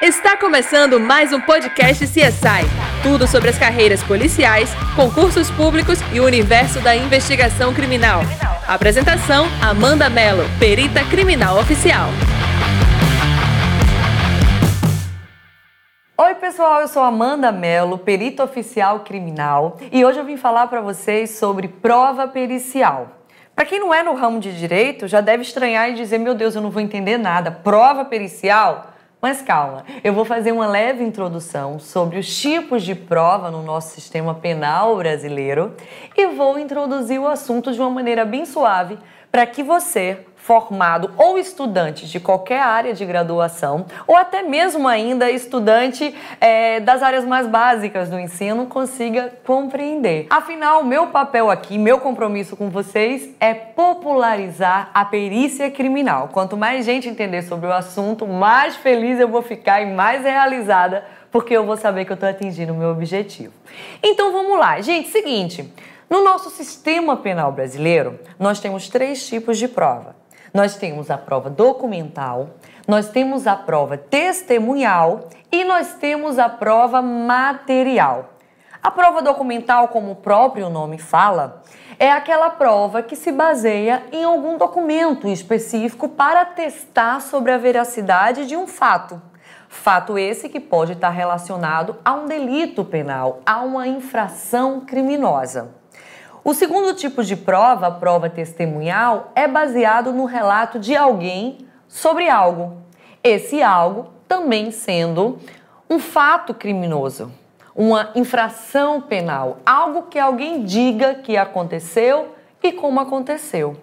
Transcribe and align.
Está 0.00 0.36
começando 0.36 1.00
mais 1.00 1.32
um 1.32 1.40
podcast 1.40 2.06
CSI. 2.06 2.62
Tudo 3.02 3.26
sobre 3.26 3.50
as 3.50 3.58
carreiras 3.58 4.00
policiais, 4.00 4.70
concursos 4.94 5.50
públicos 5.50 5.98
e 6.12 6.20
o 6.20 6.24
universo 6.24 6.80
da 6.80 6.94
investigação 6.94 7.74
criminal. 7.74 8.20
Apresentação: 8.68 9.46
Amanda 9.60 10.08
Mello, 10.08 10.44
perita 10.60 11.04
criminal 11.06 11.58
oficial. 11.58 12.10
Oi, 16.16 16.34
pessoal, 16.36 16.80
eu 16.80 16.86
sou 16.86 17.02
Amanda 17.02 17.50
Mello, 17.50 17.98
perita 17.98 18.44
oficial 18.44 19.00
criminal, 19.00 19.78
e 19.90 20.04
hoje 20.04 20.20
eu 20.20 20.24
vim 20.24 20.36
falar 20.36 20.68
para 20.68 20.80
vocês 20.80 21.30
sobre 21.30 21.66
prova 21.66 22.28
pericial. 22.28 23.16
Para 23.52 23.64
quem 23.64 23.80
não 23.80 23.92
é 23.92 24.04
no 24.04 24.14
ramo 24.14 24.38
de 24.38 24.56
direito, 24.56 25.08
já 25.08 25.20
deve 25.20 25.42
estranhar 25.42 25.90
e 25.90 25.94
dizer: 25.94 26.18
meu 26.18 26.36
Deus, 26.36 26.54
eu 26.54 26.62
não 26.62 26.70
vou 26.70 26.80
entender 26.80 27.18
nada. 27.18 27.50
Prova 27.50 28.04
pericial? 28.04 28.94
Mas 29.20 29.42
calma, 29.42 29.84
eu 30.04 30.12
vou 30.12 30.24
fazer 30.24 30.52
uma 30.52 30.68
leve 30.68 31.02
introdução 31.02 31.80
sobre 31.80 32.20
os 32.20 32.40
tipos 32.40 32.84
de 32.84 32.94
prova 32.94 33.50
no 33.50 33.64
nosso 33.64 33.92
sistema 33.92 34.32
penal 34.32 34.96
brasileiro 34.96 35.74
e 36.16 36.28
vou 36.28 36.56
introduzir 36.56 37.20
o 37.20 37.26
assunto 37.26 37.72
de 37.72 37.80
uma 37.80 37.90
maneira 37.90 38.24
bem 38.24 38.46
suave 38.46 38.96
para 39.32 39.44
que 39.44 39.60
você, 39.60 40.24
formado 40.48 41.10
ou 41.18 41.38
estudante 41.38 42.06
de 42.06 42.18
qualquer 42.18 42.62
área 42.62 42.94
de 42.94 43.04
graduação, 43.04 43.84
ou 44.06 44.16
até 44.16 44.42
mesmo 44.42 44.88
ainda 44.88 45.30
estudante 45.30 46.14
é, 46.40 46.80
das 46.80 47.02
áreas 47.02 47.26
mais 47.26 47.46
básicas 47.46 48.08
do 48.08 48.18
ensino, 48.18 48.64
consiga 48.64 49.30
compreender. 49.44 50.26
Afinal, 50.30 50.82
meu 50.82 51.08
papel 51.08 51.50
aqui, 51.50 51.76
meu 51.76 52.00
compromisso 52.00 52.56
com 52.56 52.70
vocês 52.70 53.28
é 53.38 53.52
popularizar 53.52 54.90
a 54.94 55.04
perícia 55.04 55.70
criminal. 55.70 56.30
Quanto 56.32 56.56
mais 56.56 56.86
gente 56.86 57.10
entender 57.10 57.42
sobre 57.42 57.66
o 57.66 57.72
assunto, 57.72 58.26
mais 58.26 58.74
feliz 58.74 59.20
eu 59.20 59.28
vou 59.28 59.42
ficar 59.42 59.82
e 59.82 59.92
mais 59.92 60.22
realizada, 60.22 61.04
porque 61.30 61.54
eu 61.54 61.66
vou 61.66 61.76
saber 61.76 62.06
que 62.06 62.12
eu 62.12 62.14
estou 62.14 62.26
atingindo 62.26 62.72
o 62.72 62.76
meu 62.76 62.88
objetivo. 62.88 63.52
Então 64.02 64.32
vamos 64.32 64.58
lá, 64.58 64.80
gente. 64.80 65.10
Seguinte. 65.10 65.70
No 66.08 66.24
nosso 66.24 66.48
sistema 66.48 67.18
penal 67.18 67.52
brasileiro, 67.52 68.18
nós 68.38 68.60
temos 68.60 68.88
três 68.88 69.28
tipos 69.28 69.58
de 69.58 69.68
prova. 69.68 70.17
Nós 70.52 70.76
temos 70.76 71.10
a 71.10 71.18
prova 71.18 71.50
documental, 71.50 72.50
nós 72.86 73.08
temos 73.08 73.46
a 73.46 73.54
prova 73.54 73.98
testemunhal 73.98 75.28
e 75.52 75.64
nós 75.64 75.94
temos 75.94 76.38
a 76.38 76.48
prova 76.48 77.02
material. 77.02 78.30
A 78.82 78.90
prova 78.90 79.20
documental, 79.20 79.88
como 79.88 80.12
o 80.12 80.16
próprio 80.16 80.70
nome 80.70 80.98
fala, 80.98 81.62
é 81.98 82.10
aquela 82.12 82.48
prova 82.48 83.02
que 83.02 83.16
se 83.16 83.32
baseia 83.32 84.04
em 84.12 84.24
algum 84.24 84.56
documento 84.56 85.26
específico 85.26 86.08
para 86.08 86.44
testar 86.44 87.20
sobre 87.20 87.50
a 87.50 87.58
veracidade 87.58 88.46
de 88.46 88.56
um 88.56 88.66
fato. 88.66 89.20
Fato 89.68 90.16
esse 90.16 90.48
que 90.48 90.60
pode 90.60 90.92
estar 90.92 91.10
relacionado 91.10 91.96
a 92.04 92.14
um 92.14 92.26
delito 92.26 92.84
penal, 92.84 93.40
a 93.44 93.60
uma 93.60 93.86
infração 93.86 94.80
criminosa. 94.80 95.77
O 96.48 96.54
segundo 96.54 96.94
tipo 96.94 97.22
de 97.22 97.36
prova, 97.36 97.88
a 97.88 97.90
prova 97.90 98.30
testemunhal, 98.30 99.32
é 99.34 99.46
baseado 99.46 100.14
no 100.14 100.24
relato 100.24 100.78
de 100.78 100.96
alguém 100.96 101.58
sobre 101.86 102.26
algo. 102.30 102.78
Esse 103.22 103.62
algo 103.62 104.06
também 104.26 104.70
sendo 104.70 105.38
um 105.90 105.98
fato 105.98 106.54
criminoso, 106.54 107.30
uma 107.76 108.12
infração 108.14 108.98
penal, 108.98 109.58
algo 109.66 110.04
que 110.04 110.18
alguém 110.18 110.64
diga 110.64 111.16
que 111.16 111.36
aconteceu 111.36 112.34
e 112.62 112.72
como 112.72 112.98
aconteceu. 112.98 113.76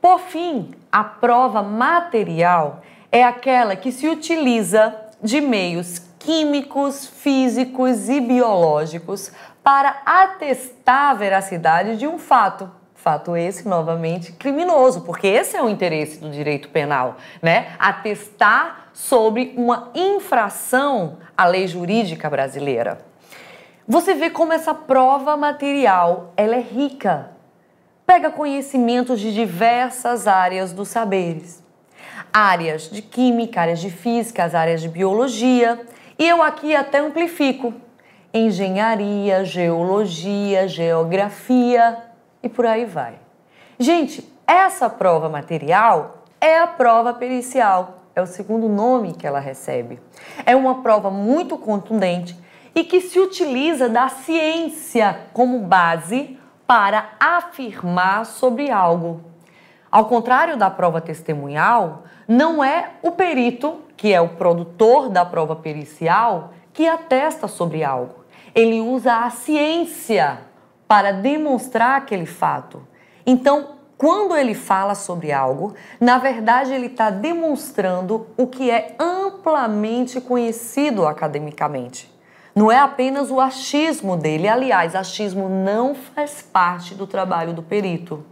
Por 0.00 0.20
fim, 0.20 0.70
a 0.90 1.04
prova 1.04 1.62
material 1.62 2.80
é 3.12 3.22
aquela 3.22 3.76
que 3.76 3.92
se 3.92 4.08
utiliza 4.08 4.96
de 5.22 5.38
meios 5.42 5.98
químicos, 6.18 7.06
físicos 7.06 8.08
e 8.08 8.20
biológicos 8.20 9.32
para 9.62 10.02
atestar 10.04 11.10
a 11.10 11.14
veracidade 11.14 11.96
de 11.96 12.06
um 12.06 12.18
fato. 12.18 12.70
Fato 12.94 13.34
esse, 13.34 13.66
novamente, 13.66 14.32
criminoso, 14.32 15.02
porque 15.02 15.26
esse 15.26 15.56
é 15.56 15.62
o 15.62 15.70
interesse 15.70 16.18
do 16.18 16.30
direito 16.30 16.68
penal, 16.68 17.16
né? 17.40 17.72
Atestar 17.78 18.90
sobre 18.92 19.54
uma 19.56 19.90
infração 19.94 21.16
à 21.36 21.46
lei 21.46 21.66
jurídica 21.66 22.28
brasileira. 22.28 22.98
Você 23.88 24.14
vê 24.14 24.28
como 24.28 24.52
essa 24.52 24.74
prova 24.74 25.36
material, 25.36 26.32
ela 26.36 26.56
é 26.56 26.60
rica. 26.60 27.30
Pega 28.04 28.30
conhecimentos 28.30 29.18
de 29.18 29.32
diversas 29.32 30.26
áreas 30.26 30.72
dos 30.72 30.88
saberes. 30.88 31.64
Áreas 32.32 32.82
de 32.82 33.00
química, 33.00 33.62
áreas 33.62 33.80
de 33.80 33.90
física, 33.90 34.44
as 34.44 34.54
áreas 34.54 34.82
de 34.82 34.88
biologia, 34.88 35.80
e 36.18 36.28
eu 36.28 36.42
aqui 36.42 36.76
até 36.76 36.98
amplifico 36.98 37.72
engenharia, 38.32 39.44
geologia, 39.44 40.68
geografia 40.68 41.98
e 42.42 42.48
por 42.48 42.64
aí 42.64 42.84
vai. 42.84 43.14
Gente, 43.78 44.26
essa 44.46 44.88
prova 44.88 45.28
material 45.28 46.24
é 46.40 46.58
a 46.58 46.66
prova 46.66 47.12
pericial, 47.12 47.98
é 48.14 48.22
o 48.22 48.26
segundo 48.26 48.68
nome 48.68 49.14
que 49.14 49.26
ela 49.26 49.40
recebe. 49.40 50.00
É 50.46 50.54
uma 50.54 50.82
prova 50.82 51.10
muito 51.10 51.58
contundente 51.58 52.38
e 52.74 52.84
que 52.84 53.00
se 53.00 53.18
utiliza 53.18 53.88
da 53.88 54.08
ciência 54.08 55.20
como 55.32 55.60
base 55.60 56.38
para 56.66 57.10
afirmar 57.18 58.24
sobre 58.26 58.70
algo. 58.70 59.22
Ao 59.90 60.04
contrário 60.04 60.56
da 60.56 60.70
prova 60.70 61.00
testemunhal, 61.00 62.04
não 62.28 62.62
é 62.62 62.90
o 63.02 63.10
perito, 63.10 63.80
que 63.96 64.12
é 64.12 64.20
o 64.20 64.28
produtor 64.28 65.08
da 65.08 65.24
prova 65.24 65.56
pericial, 65.56 66.52
que 66.72 66.86
atesta 66.86 67.48
sobre 67.48 67.82
algo 67.82 68.19
ele 68.54 68.80
usa 68.80 69.24
a 69.24 69.30
ciência 69.30 70.40
para 70.88 71.12
demonstrar 71.12 71.98
aquele 71.98 72.26
fato. 72.26 72.86
Então, 73.24 73.80
quando 73.96 74.34
ele 74.34 74.54
fala 74.54 74.94
sobre 74.94 75.30
algo, 75.30 75.74
na 76.00 76.18
verdade 76.18 76.72
ele 76.72 76.86
está 76.86 77.10
demonstrando 77.10 78.26
o 78.36 78.46
que 78.46 78.70
é 78.70 78.96
amplamente 78.98 80.20
conhecido 80.20 81.06
academicamente. 81.06 82.10
Não 82.54 82.72
é 82.72 82.78
apenas 82.78 83.30
o 83.30 83.38
achismo 83.38 84.16
dele, 84.16 84.48
aliás, 84.48 84.96
achismo 84.96 85.48
não 85.48 85.94
faz 85.94 86.42
parte 86.42 86.94
do 86.94 87.06
trabalho 87.06 87.52
do 87.52 87.62
perito. 87.62 88.24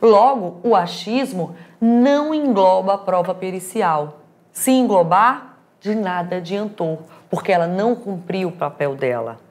Logo, 0.00 0.60
o 0.62 0.74
achismo 0.74 1.56
não 1.80 2.34
engloba 2.34 2.94
a 2.94 2.98
prova 2.98 3.34
pericial. 3.34 4.20
Se 4.52 4.70
englobar, 4.70 5.58
de 5.80 5.94
nada 5.94 6.36
adiantou, 6.36 7.00
porque 7.28 7.52
ela 7.52 7.66
não 7.66 7.94
cumpriu 7.94 8.48
o 8.48 8.52
papel 8.52 8.94
dela. 8.94 9.45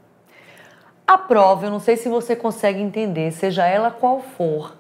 A 1.08 1.20
prova, 1.20 1.68
eu 1.68 1.72
não 1.72 1.80
sei 1.80 1.98
se 1.98 2.10
você 2.10 2.36
consegue 2.36 2.82
entender, 2.82 3.32
seja 3.32 3.64
ela 3.66 3.92
qual 3.92 4.22
for, 4.22 4.76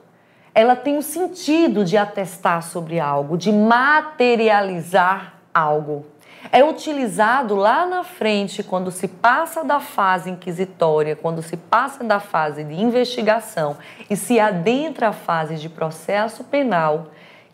ela 0.56 0.76
tem 0.76 0.98
o 0.98 1.02
sentido 1.04 1.86
de 1.86 1.98
atestar 1.98 2.64
sobre 2.64 3.00
algo, 3.00 3.38
de 3.38 3.52
materializar 3.52 5.36
algo. 5.54 6.06
É 6.52 6.64
utilizado 6.64 7.56
lá 7.56 7.86
na 7.86 8.04
frente, 8.04 8.64
quando 8.64 8.90
se 8.90 9.08
passa 9.08 9.64
da 9.64 9.80
fase 9.80 10.32
inquisitória, 10.32 11.16
quando 11.16 11.44
se 11.44 11.58
passa 11.58 12.04
da 12.04 12.20
fase 12.20 12.64
de 12.64 12.74
investigação 12.74 13.78
e 14.10 14.16
se 14.16 14.40
adentra 14.40 15.10
a 15.10 15.14
fase 15.14 15.58
de 15.58 15.70
processo 15.70 16.44
penal, 16.44 17.08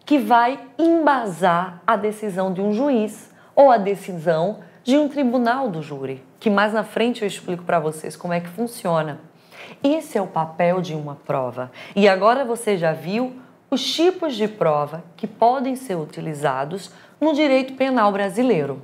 que 0.05 0.17
vai 0.17 0.59
embasar 0.77 1.81
a 1.85 1.97
decisão 1.97 2.53
de 2.53 2.61
um 2.61 2.71
juiz 2.71 3.31
ou 3.55 3.69
a 3.69 3.77
decisão 3.77 4.59
de 4.83 4.97
um 4.97 5.07
tribunal 5.07 5.69
do 5.69 5.81
júri, 5.81 6.23
que 6.39 6.49
mais 6.49 6.73
na 6.73 6.83
frente 6.83 7.21
eu 7.21 7.27
explico 7.27 7.63
para 7.63 7.79
vocês 7.79 8.15
como 8.15 8.33
é 8.33 8.39
que 8.39 8.49
funciona. 8.49 9.19
Esse 9.83 10.17
é 10.17 10.21
o 10.21 10.27
papel 10.27 10.81
de 10.81 10.93
uma 10.93 11.15
prova. 11.15 11.71
E 11.95 12.07
agora 12.07 12.43
você 12.43 12.77
já 12.77 12.91
viu 12.91 13.33
os 13.69 13.83
tipos 13.93 14.35
de 14.35 14.47
prova 14.47 15.03
que 15.15 15.27
podem 15.27 15.75
ser 15.75 15.95
utilizados 15.95 16.91
no 17.19 17.33
direito 17.33 17.73
penal 17.73 18.11
brasileiro. 18.11 18.81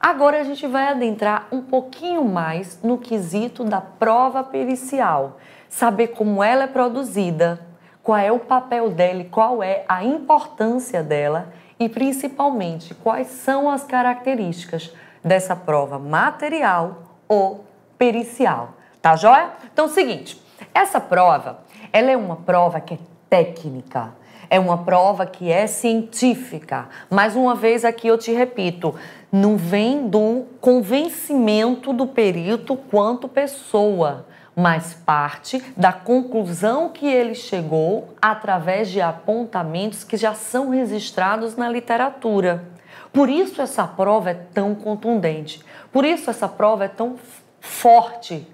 Agora 0.00 0.40
a 0.40 0.44
gente 0.44 0.66
vai 0.66 0.88
adentrar 0.88 1.48
um 1.52 1.60
pouquinho 1.60 2.24
mais 2.24 2.80
no 2.82 2.98
quesito 2.98 3.64
da 3.64 3.80
prova 3.80 4.44
pericial, 4.44 5.38
saber 5.68 6.08
como 6.08 6.42
ela 6.42 6.64
é 6.64 6.68
produzida, 6.68 7.60
qual 8.02 8.16
é 8.16 8.32
o 8.32 8.38
papel 8.38 8.90
dela 8.90 9.20
e 9.20 9.24
qual 9.24 9.62
é 9.62 9.84
a 9.88 10.04
importância 10.04 11.02
dela 11.02 11.52
e 11.78 11.88
principalmente 11.88 12.94
quais 12.94 13.26
são 13.28 13.68
as 13.68 13.84
características 13.84 14.92
dessa 15.24 15.54
prova 15.54 15.98
material 15.98 17.02
ou 17.28 17.64
pericial. 17.96 18.74
Tá 19.00 19.16
joia? 19.16 19.50
Então, 19.72 19.86
é 19.86 19.88
seguinte, 19.88 20.42
essa 20.74 21.00
prova, 21.00 21.60
ela 21.92 22.10
é 22.10 22.16
uma 22.16 22.36
prova 22.36 22.80
que 22.80 22.94
é 22.94 22.98
técnica, 23.28 24.12
é 24.50 24.58
uma 24.58 24.78
prova 24.78 25.26
que 25.26 25.50
é 25.50 25.66
científica. 25.66 26.88
Mais 27.10 27.36
uma 27.36 27.54
vez 27.54 27.84
aqui 27.84 28.08
eu 28.08 28.18
te 28.18 28.32
repito, 28.32 28.94
não 29.30 29.56
vem 29.56 30.08
do 30.08 30.46
convencimento 30.60 31.92
do 31.92 32.06
perito 32.06 32.76
quanto 32.76 33.28
pessoa, 33.28 34.26
mas 34.56 34.94
parte 34.94 35.62
da 35.76 35.92
conclusão 35.92 36.88
que 36.88 37.06
ele 37.06 37.34
chegou 37.34 38.14
através 38.20 38.88
de 38.90 39.00
apontamentos 39.00 40.02
que 40.02 40.16
já 40.16 40.34
são 40.34 40.70
registrados 40.70 41.56
na 41.56 41.68
literatura. 41.68 42.64
Por 43.12 43.28
isso 43.28 43.60
essa 43.62 43.86
prova 43.86 44.30
é 44.30 44.34
tão 44.34 44.74
contundente. 44.74 45.60
Por 45.92 46.04
isso 46.04 46.30
essa 46.30 46.48
prova 46.48 46.84
é 46.84 46.88
tão 46.88 47.16
forte 47.60 48.46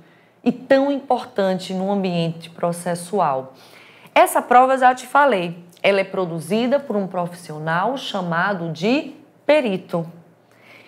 e 0.42 0.52
tão 0.52 0.92
importante 0.92 1.72
no 1.72 1.90
ambiente 1.90 2.50
processual. 2.50 3.54
Essa 4.14 4.40
prova 4.40 4.78
já 4.78 4.94
te 4.94 5.06
falei, 5.06 5.58
ela 5.82 6.00
é 6.00 6.04
produzida 6.04 6.78
por 6.78 6.96
um 6.96 7.06
profissional 7.06 7.96
chamado 7.96 8.70
de 8.70 9.14
perito. 9.44 10.06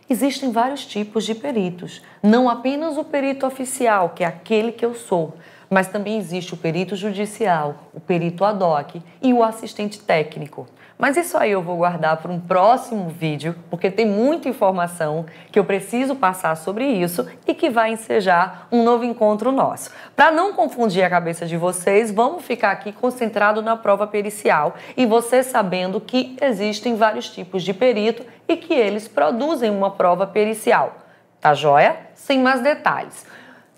Existem 0.09 0.53
vários 0.53 0.87
tipos 0.87 1.25
de 1.25 1.35
peritos, 1.35 2.01
não 2.23 2.49
apenas 2.49 2.97
o 2.97 3.03
perito 3.03 3.45
oficial, 3.45 4.11
que 4.11 4.23
é 4.23 4.27
aquele 4.27 4.71
que 4.71 4.85
eu 4.85 4.95
sou, 4.95 5.35
mas 5.69 5.89
também 5.89 6.17
existe 6.17 6.55
o 6.55 6.57
perito 6.57 6.95
judicial, 6.95 7.75
o 7.93 7.99
perito 7.99 8.45
ad 8.45 8.63
hoc 8.63 9.03
e 9.21 9.33
o 9.33 9.43
assistente 9.43 9.99
técnico. 9.99 10.69
Mas 10.99 11.19
isso 11.19 11.37
aí 11.37 11.51
eu 11.51 11.61
vou 11.61 11.77
guardar 11.77 12.17
para 12.17 12.33
um 12.33 12.41
próximo 12.41 13.11
vídeo, 13.11 13.55
porque 13.69 13.91
tem 13.91 14.07
muita 14.07 14.49
informação 14.49 15.27
que 15.53 15.59
eu 15.59 15.65
preciso 15.65 16.17
passar 16.17 16.57
sobre 16.57 16.87
isso 16.87 17.29
e 17.47 17.53
que 17.53 17.69
vai 17.69 17.93
ensejar 17.93 18.67
um 18.73 18.83
novo 18.83 19.05
encontro 19.05 19.53
nosso. 19.53 19.91
Para 20.15 20.31
não 20.31 20.55
confundir 20.55 21.05
a 21.05 21.11
cabeça 21.11 21.45
de 21.45 21.55
vocês, 21.57 22.11
vamos 22.11 22.45
ficar 22.45 22.71
aqui 22.71 22.93
concentrado 22.93 23.61
na 23.61 23.77
prova 23.77 24.07
pericial 24.07 24.75
e 24.97 25.05
você 25.05 25.43
sabendo 25.43 26.01
que 26.01 26.35
existem 26.41 26.97
vários 26.97 27.29
tipos 27.29 27.63
de 27.63 27.75
perito 27.75 28.25
e 28.49 28.57
que 28.57 28.73
eles 28.73 29.07
produzem 29.07 29.71
uma 29.71 29.91
prova 29.91 30.27
pericial. 30.27 30.97
Tá 31.43 31.53
joia? 31.53 31.97
Sem 32.15 32.41
mais 32.41 32.63
detalhes. 32.63 33.27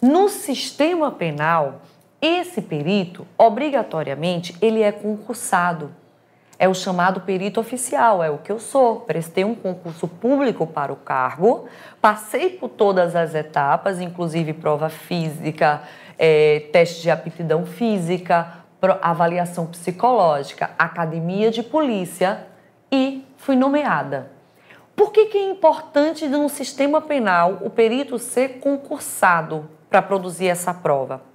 No 0.01 0.29
sistema 0.29 1.11
penal, 1.11 1.81
esse 2.23 2.63
perito, 2.63 3.27
obrigatoriamente, 3.37 4.57
ele 4.63 4.83
é 4.83 4.93
concursado 4.93 5.93
é 6.59 6.69
o 6.69 6.75
chamado 6.75 7.21
perito 7.21 7.61
oficial, 7.61 8.23
é 8.23 8.31
o 8.31 8.39
que 8.39 8.51
eu 8.51 8.59
sou. 8.59 9.01
Prestei 9.01 9.45
um 9.45 9.55
concurso 9.55 10.09
público 10.09 10.67
para 10.67 10.93
o 10.93 10.97
cargo, 10.97 11.69
passei 12.01 12.51
por 12.51 12.69
todas 12.69 13.15
as 13.15 13.35
etapas, 13.35 14.01
inclusive 14.01 14.53
prova 14.53 14.89
física, 14.89 15.83
é, 16.19 16.69
teste 16.73 17.03
de 17.03 17.11
aptidão 17.11 17.65
física, 17.65 18.55
avaliação 19.01 19.67
psicológica, 19.67 20.71
academia 20.77 21.51
de 21.51 21.63
polícia 21.63 22.47
e 22.91 23.25
fui 23.37 23.55
nomeada. 23.55 24.31
Por 24.97 25.13
que, 25.13 25.27
que 25.27 25.39
é 25.39 25.49
importante 25.49 26.27
no 26.27 26.49
sistema 26.49 27.01
penal 27.01 27.59
o 27.61 27.71
perito 27.71 28.19
ser 28.19 28.59
concursado 28.59 29.71
para 29.89 30.03
produzir 30.03 30.49
essa 30.49 30.75
prova? 30.75 31.28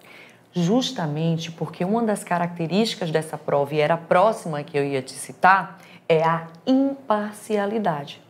Justamente 0.54 1.52
porque 1.52 1.84
uma 1.84 2.04
das 2.04 2.24
características 2.24 3.10
dessa 3.10 3.38
prova, 3.38 3.74
e 3.74 3.80
era 3.80 3.96
a 3.96 3.98
próxima 3.98 4.64
que 4.64 4.78
eu 4.78 4.86
ia 4.86 5.02
te 5.02 5.14
citar, 5.14 5.80
é 6.08 6.24
a 6.24 6.48
imparcialidade. 6.66 8.22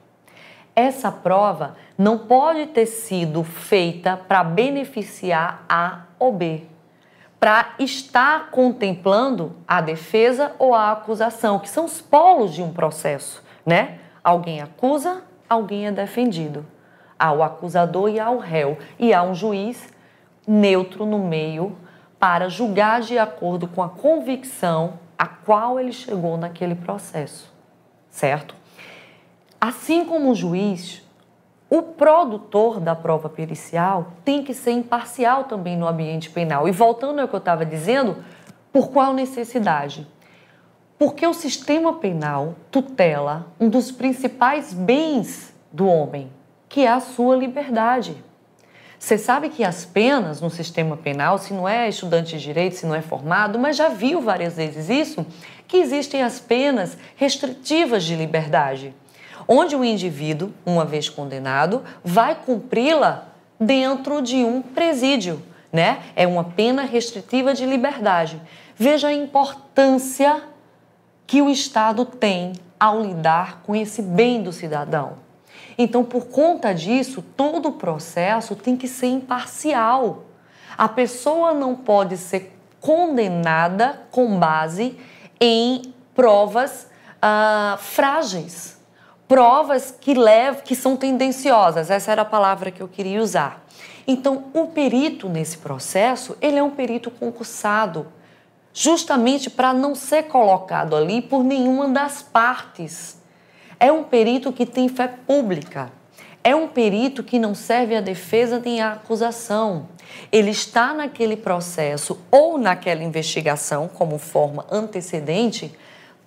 Essa 0.75 1.11
prova 1.11 1.75
não 1.97 2.17
pode 2.17 2.67
ter 2.67 2.85
sido 2.85 3.43
feita 3.43 4.17
para 4.17 4.43
beneficiar 4.43 5.65
A 5.67 6.03
ou 6.17 6.31
B, 6.31 6.63
para 7.39 7.73
estar 7.77 8.49
contemplando 8.49 9.55
a 9.67 9.81
defesa 9.81 10.53
ou 10.57 10.73
a 10.73 10.93
acusação, 10.93 11.59
que 11.59 11.69
são 11.69 11.85
os 11.85 12.01
polos 12.01 12.53
de 12.53 12.63
um 12.63 12.71
processo, 12.71 13.43
né? 13.65 13.99
Alguém 14.23 14.61
acusa, 14.61 15.23
alguém 15.47 15.85
é 15.85 15.91
defendido. 15.91 16.65
Há 17.19 17.33
o 17.33 17.43
acusador 17.43 18.09
e 18.09 18.19
há 18.19 18.29
o 18.31 18.39
réu, 18.39 18.77
e 18.97 19.13
há 19.13 19.21
um 19.21 19.35
juiz 19.35 19.93
neutro 20.47 21.05
no 21.05 21.19
meio 21.19 21.77
para 22.23 22.47
julgar 22.47 23.01
de 23.01 23.17
acordo 23.17 23.67
com 23.67 23.83
a 23.83 23.89
convicção 23.89 24.93
a 25.17 25.27
qual 25.27 25.77
ele 25.77 25.91
chegou 25.91 26.37
naquele 26.37 26.73
processo, 26.73 27.51
certo? 28.09 28.55
Assim 29.59 30.05
como 30.05 30.31
o 30.31 30.33
juiz, 30.33 31.05
o 31.69 31.81
produtor 31.81 32.79
da 32.79 32.95
prova 32.95 33.27
pericial 33.27 34.13
tem 34.23 34.41
que 34.41 34.53
ser 34.53 34.71
imparcial 34.71 35.43
também 35.43 35.75
no 35.75 35.85
ambiente 35.85 36.29
penal. 36.29 36.65
E 36.65 36.71
voltando 36.71 37.19
ao 37.19 37.27
que 37.27 37.35
eu 37.35 37.39
estava 37.39 37.65
dizendo, 37.65 38.23
por 38.71 38.89
qual 38.89 39.13
necessidade? 39.13 40.07
Porque 40.97 41.27
o 41.27 41.33
sistema 41.33 41.95
penal 41.95 42.55
tutela 42.71 43.47
um 43.59 43.67
dos 43.67 43.91
principais 43.91 44.73
bens 44.73 45.53
do 45.73 45.87
homem, 45.87 46.31
que 46.69 46.85
é 46.85 46.89
a 46.89 47.01
sua 47.01 47.35
liberdade. 47.35 48.15
Você 49.03 49.17
sabe 49.17 49.49
que 49.49 49.65
as 49.65 49.83
penas 49.83 50.39
no 50.39 50.49
sistema 50.49 50.95
penal, 50.95 51.37
se 51.37 51.53
não 51.53 51.67
é 51.67 51.89
estudante 51.89 52.37
de 52.37 52.41
direito, 52.41 52.77
se 52.77 52.85
não 52.85 52.95
é 52.95 53.01
formado, 53.01 53.59
mas 53.59 53.75
já 53.75 53.89
viu 53.89 54.21
várias 54.21 54.55
vezes 54.55 54.89
isso, 54.89 55.25
que 55.67 55.75
existem 55.75 56.23
as 56.23 56.39
penas 56.39 56.97
restritivas 57.17 58.05
de 58.05 58.15
liberdade, 58.15 58.95
onde 59.45 59.75
o 59.75 59.83
indivíduo, 59.83 60.53
uma 60.65 60.85
vez 60.85 61.09
condenado, 61.09 61.83
vai 62.01 62.33
cumpri-la 62.33 63.27
dentro 63.59 64.21
de 64.21 64.37
um 64.37 64.61
presídio, 64.61 65.43
né? 65.69 66.01
É 66.15 66.25
uma 66.25 66.45
pena 66.45 66.83
restritiva 66.83 67.53
de 67.53 67.65
liberdade. 67.65 68.41
Veja 68.73 69.09
a 69.09 69.13
importância 69.13 70.43
que 71.27 71.41
o 71.41 71.49
Estado 71.49 72.05
tem 72.05 72.53
ao 72.79 73.01
lidar 73.01 73.63
com 73.63 73.75
esse 73.75 74.01
bem 74.01 74.41
do 74.41 74.53
cidadão. 74.53 75.22
Então, 75.77 76.03
por 76.03 76.25
conta 76.25 76.73
disso, 76.73 77.23
todo 77.35 77.69
o 77.69 77.73
processo 77.73 78.55
tem 78.55 78.77
que 78.77 78.87
ser 78.87 79.07
imparcial. 79.07 80.25
A 80.77 80.87
pessoa 80.87 81.53
não 81.53 81.75
pode 81.75 82.17
ser 82.17 82.57
condenada 82.79 84.01
com 84.11 84.37
base 84.37 84.97
em 85.39 85.93
provas 86.13 86.87
ah, 87.21 87.77
frágeis, 87.79 88.77
provas 89.27 89.95
que 89.99 90.13
levam, 90.13 90.61
que 90.61 90.75
são 90.75 90.95
tendenciosas. 90.97 91.89
Essa 91.89 92.11
era 92.11 92.21
a 92.23 92.25
palavra 92.25 92.71
que 92.71 92.81
eu 92.81 92.87
queria 92.87 93.21
usar. 93.21 93.63
Então, 94.05 94.45
o 94.53 94.67
perito 94.67 95.29
nesse 95.29 95.57
processo, 95.57 96.37
ele 96.41 96.57
é 96.57 96.63
um 96.63 96.69
perito 96.69 97.09
concursado, 97.09 98.07
justamente 98.73 99.49
para 99.49 99.73
não 99.73 99.95
ser 99.95 100.23
colocado 100.23 100.95
ali 100.95 101.21
por 101.21 101.43
nenhuma 101.43 101.87
das 101.87 102.21
partes. 102.21 103.17
É 103.83 103.91
um 103.91 104.01
perito 104.01 104.53
que 104.53 104.65
tem 104.65 104.87
fé 104.87 105.09
pública. 105.09 105.91
É 106.41 106.55
um 106.55 106.69
perito 106.69 107.21
que 107.21 107.37
não 107.37 107.53
serve 107.53 107.97
à 107.97 107.99
defesa 107.99 108.57
nem 108.57 108.81
à 108.81 108.93
acusação. 108.93 109.89
Ele 110.31 110.51
está 110.51 110.93
naquele 110.93 111.35
processo 111.35 112.17
ou 112.31 112.57
naquela 112.57 113.03
investigação 113.03 113.89
como 113.89 114.17
forma 114.17 114.65
antecedente 114.71 115.77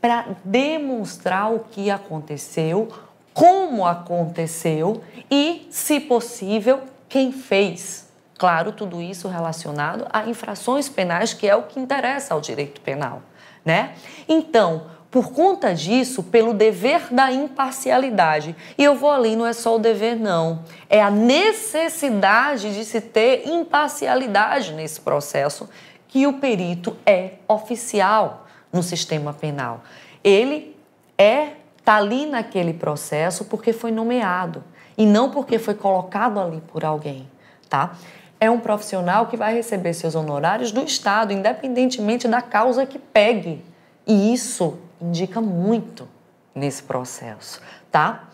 para 0.03 0.27
demonstrar 0.45 1.51
o 1.51 1.61
que 1.61 1.91
aconteceu, 1.91 2.93
como 3.33 3.87
aconteceu 3.87 5.03
e, 5.31 5.67
se 5.71 5.99
possível, 5.99 6.81
quem 7.09 7.33
fez. 7.33 8.07
Claro, 8.37 8.71
tudo 8.71 9.01
isso 9.01 9.29
relacionado 9.29 10.07
a 10.13 10.29
infrações 10.29 10.91
penais, 10.91 11.33
que 11.33 11.49
é 11.49 11.57
o 11.57 11.63
que 11.63 11.81
interessa 11.81 12.35
ao 12.35 12.41
direito 12.43 12.83
penal, 12.83 13.23
né? 13.65 13.95
Então, 14.29 14.95
por 15.17 15.33
conta 15.33 15.75
disso, 15.75 16.23
pelo 16.23 16.53
dever 16.53 17.11
da 17.11 17.33
imparcialidade. 17.33 18.55
E 18.77 18.85
eu 18.85 18.95
vou 18.95 19.11
ali, 19.11 19.35
não 19.35 19.47
é 19.47 19.55
só 19.55 19.77
o 19.77 19.79
dever, 19.79 20.15
não. 20.15 20.63
É 20.91 21.03
a 21.03 21.11
necessidade 21.11 22.75
de 22.75 22.85
se 22.85 23.01
ter 23.01 23.49
imparcialidade 23.49 24.75
nesse 24.75 25.01
processo 25.01 25.71
que 26.07 26.27
o 26.27 26.35
perito 26.35 26.99
é 27.07 27.37
oficial 27.49 28.47
no 28.71 28.83
sistema 28.83 29.33
penal. 29.33 29.81
Ele 30.23 30.77
é 31.17 31.53
tá 31.83 31.97
ali 31.97 32.27
naquele 32.27 32.75
processo 32.75 33.47
porque 33.47 33.73
foi 33.73 33.91
nomeado 33.91 34.63
e 34.99 35.07
não 35.07 35.31
porque 35.31 35.59
foi 35.59 35.73
colocado 35.73 36.39
ali 36.39 36.61
por 36.71 36.85
alguém, 36.85 37.27
tá? 37.71 37.97
É 38.39 38.51
um 38.51 38.61
profissional 38.61 39.29
que 39.29 39.37
vai 39.39 39.55
receber 39.55 39.95
seus 39.95 40.15
honorários 40.15 40.73
do 40.73 40.83
Estado, 40.83 41.33
independentemente 41.33 42.29
da 42.29 42.43
causa 42.43 42.85
que 42.85 42.99
pegue. 42.99 43.65
E 44.07 44.35
isso 44.35 44.79
indica 45.01 45.41
muito 45.41 46.09
nesse 46.55 46.83
processo, 46.83 47.61
tá? 47.91 48.29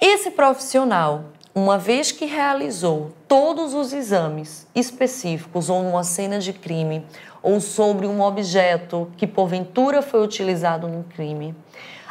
Esse 0.00 0.30
profissional, 0.30 1.24
uma 1.54 1.76
vez 1.76 2.12
que 2.12 2.24
realizou 2.24 3.12
todos 3.26 3.74
os 3.74 3.92
exames 3.92 4.66
específicos 4.74 5.68
ou 5.68 5.82
numa 5.82 6.04
cena 6.04 6.38
de 6.38 6.52
crime 6.52 7.04
ou 7.42 7.60
sobre 7.60 8.06
um 8.06 8.20
objeto 8.22 9.10
que 9.16 9.26
porventura 9.26 10.00
foi 10.00 10.22
utilizado 10.22 10.88
no 10.88 11.04
crime, 11.04 11.54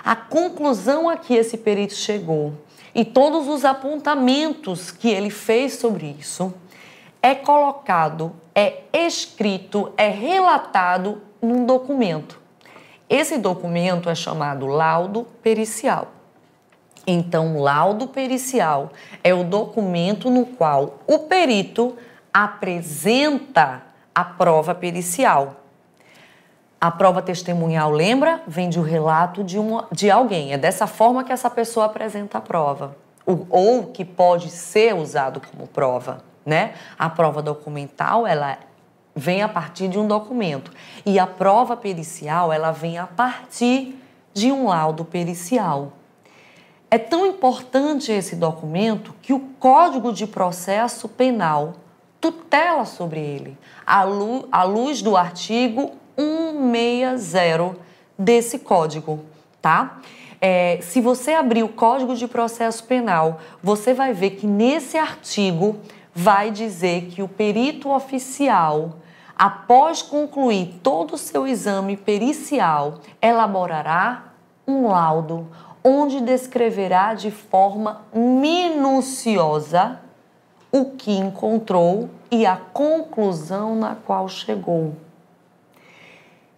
a 0.03 0.15
conclusão 0.15 1.09
a 1.09 1.17
que 1.17 1.33
esse 1.33 1.57
perito 1.57 1.93
chegou 1.93 2.53
e 2.93 3.05
todos 3.05 3.47
os 3.47 3.63
apontamentos 3.65 4.91
que 4.91 5.09
ele 5.09 5.29
fez 5.29 5.73
sobre 5.75 6.15
isso 6.19 6.53
é 7.21 7.35
colocado, 7.35 8.33
é 8.55 8.83
escrito, 8.93 9.91
é 9.97 10.09
relatado 10.09 11.21
num 11.41 11.65
documento. 11.65 12.39
Esse 13.09 13.39
documento 13.39 14.09
é 14.09 14.13
chamado 14.13 14.67
laudo 14.67 15.25
pericial. 15.41 16.09
Então, 17.07 17.59
laudo 17.59 18.07
pericial 18.07 18.91
é 19.23 19.33
o 19.33 19.43
documento 19.43 20.29
no 20.29 20.45
qual 20.45 20.99
o 21.07 21.19
perito 21.19 21.97
apresenta 22.31 23.81
a 24.13 24.23
prova 24.23 24.75
pericial. 24.75 25.55
A 26.79 26.91
prova 26.91 27.21
testemunhal, 27.21 27.89
lembra? 27.89 28.41
Vem 28.47 28.69
de 28.69 28.79
um 28.79 28.83
relato 28.83 29.43
de, 29.43 29.57
uma, 29.57 29.87
de 29.91 30.11
alguém. 30.11 30.53
É 30.53 30.57
dessa 30.57 30.85
forma 30.85 31.23
que 31.23 31.31
essa 31.31 31.49
pessoa 31.49 31.87
apresenta 31.87 32.37
a 32.37 32.41
prova. 32.41 32.95
Ou, 33.25 33.47
ou 33.49 33.87
que 33.87 34.05
pode 34.05 34.49
ser 34.49 34.93
usado 34.93 35.41
como 35.41 35.67
prova, 35.67 36.23
né? 36.45 36.73
A 36.97 37.09
prova 37.09 37.41
documental, 37.41 38.25
ela 38.25 38.57
vem 39.15 39.41
a 39.41 39.49
partir 39.49 39.87
de 39.87 39.99
um 39.99 40.07
documento. 40.07 40.71
E 41.05 41.19
a 41.19 41.27
prova 41.27 41.75
pericial, 41.75 42.51
ela 42.51 42.71
vem 42.71 42.97
a 42.97 43.07
partir 43.07 43.95
de 44.33 44.51
um 44.51 44.67
laudo 44.67 45.03
pericial. 45.03 45.93
É 46.91 46.97
tão 46.97 47.25
importante 47.25 48.11
esse 48.11 48.35
documento 48.35 49.13
que 49.21 49.33
o 49.33 49.39
Código 49.59 50.11
de 50.11 50.25
Processo 50.25 51.07
Penal 51.07 51.75
tutela 52.19 52.85
sobre 52.85 53.19
ele, 53.19 53.57
à 53.85 54.03
luz, 54.03 54.45
à 54.51 54.63
luz 54.63 55.01
do 55.01 55.15
artigo 55.15 55.91
160 56.17 57.77
desse 58.17 58.59
código, 58.59 59.21
tá? 59.61 59.99
É, 60.41 60.79
se 60.81 60.99
você 61.01 61.33
abrir 61.33 61.63
o 61.63 61.69
Código 61.69 62.15
de 62.15 62.27
Processo 62.27 62.83
Penal, 62.85 63.39
você 63.61 63.93
vai 63.93 64.13
ver 64.13 64.31
que 64.31 64.47
nesse 64.47 64.97
artigo 64.97 65.77
vai 66.13 66.51
dizer 66.51 67.07
que 67.07 67.21
o 67.21 67.27
perito 67.27 67.89
oficial, 67.89 68.95
após 69.37 70.01
concluir 70.01 70.79
todo 70.83 71.13
o 71.13 71.17
seu 71.17 71.47
exame 71.47 71.95
pericial, 71.95 72.99
elaborará 73.21 74.33
um 74.67 74.87
laudo 74.87 75.47
onde 75.83 76.21
descreverá 76.21 77.13
de 77.13 77.31
forma 77.31 78.01
minuciosa 78.13 79.99
o 80.71 80.91
que 80.91 81.11
encontrou 81.11 82.09
e 82.29 82.45
a 82.45 82.57
conclusão 82.57 83.75
na 83.75 83.95
qual 83.95 84.27
chegou. 84.27 84.93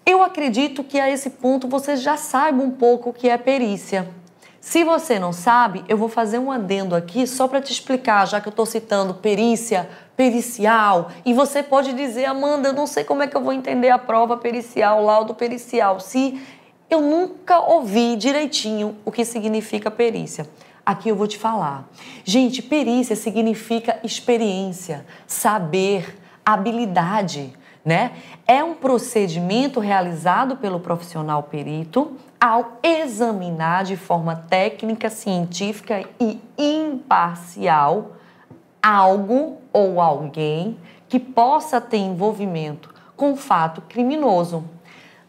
Eu 0.05 0.21
acredito 0.21 0.83
que 0.83 0.99
a 0.99 1.09
esse 1.09 1.29
ponto 1.29 1.67
você 1.67 1.95
já 1.95 2.17
saiba 2.17 2.61
um 2.61 2.71
pouco 2.71 3.11
o 3.11 3.13
que 3.13 3.29
é 3.29 3.37
perícia. 3.37 4.09
Se 4.61 4.83
você 4.83 5.17
não 5.17 5.33
sabe, 5.33 5.83
eu 5.89 5.97
vou 5.97 6.07
fazer 6.07 6.37
um 6.37 6.51
adendo 6.51 6.95
aqui 6.95 7.25
só 7.25 7.47
para 7.47 7.59
te 7.59 7.73
explicar, 7.73 8.27
já 8.27 8.39
que 8.39 8.47
eu 8.47 8.51
estou 8.51 8.65
citando 8.65 9.15
perícia, 9.15 9.89
pericial, 10.15 11.09
e 11.25 11.33
você 11.33 11.63
pode 11.63 11.93
dizer, 11.93 12.25
Amanda, 12.25 12.69
eu 12.69 12.73
não 12.73 12.85
sei 12.85 13.03
como 13.03 13.23
é 13.23 13.27
que 13.27 13.35
eu 13.35 13.41
vou 13.41 13.53
entender 13.53 13.89
a 13.89 13.97
prova 13.97 14.37
pericial, 14.37 15.01
o 15.01 15.05
laudo 15.05 15.33
pericial, 15.33 15.99
se 15.99 16.39
eu 16.91 17.01
nunca 17.01 17.59
ouvi 17.59 18.15
direitinho 18.15 18.95
o 19.03 19.11
que 19.11 19.25
significa 19.25 19.89
perícia. 19.89 20.47
Aqui 20.85 21.09
eu 21.09 21.15
vou 21.15 21.25
te 21.25 21.39
falar. 21.39 21.89
Gente, 22.23 22.61
perícia 22.61 23.15
significa 23.15 23.99
experiência, 24.03 25.03
saber, 25.25 26.19
habilidade, 26.45 27.51
né? 27.83 28.11
É 28.45 28.63
um 28.63 28.75
procedimento 28.75 29.79
realizado 29.79 30.55
pelo 30.57 30.79
profissional 30.79 31.41
perito 31.41 32.15
ao 32.41 32.79
examinar 32.81 33.83
de 33.83 33.95
forma 33.95 34.35
técnica, 34.35 35.11
científica 35.11 36.03
e 36.19 36.41
imparcial 36.57 38.13
algo 38.81 39.57
ou 39.71 40.01
alguém 40.01 40.75
que 41.07 41.19
possa 41.19 41.79
ter 41.79 41.97
envolvimento 41.97 42.91
com 43.15 43.37
fato 43.37 43.81
criminoso. 43.81 44.63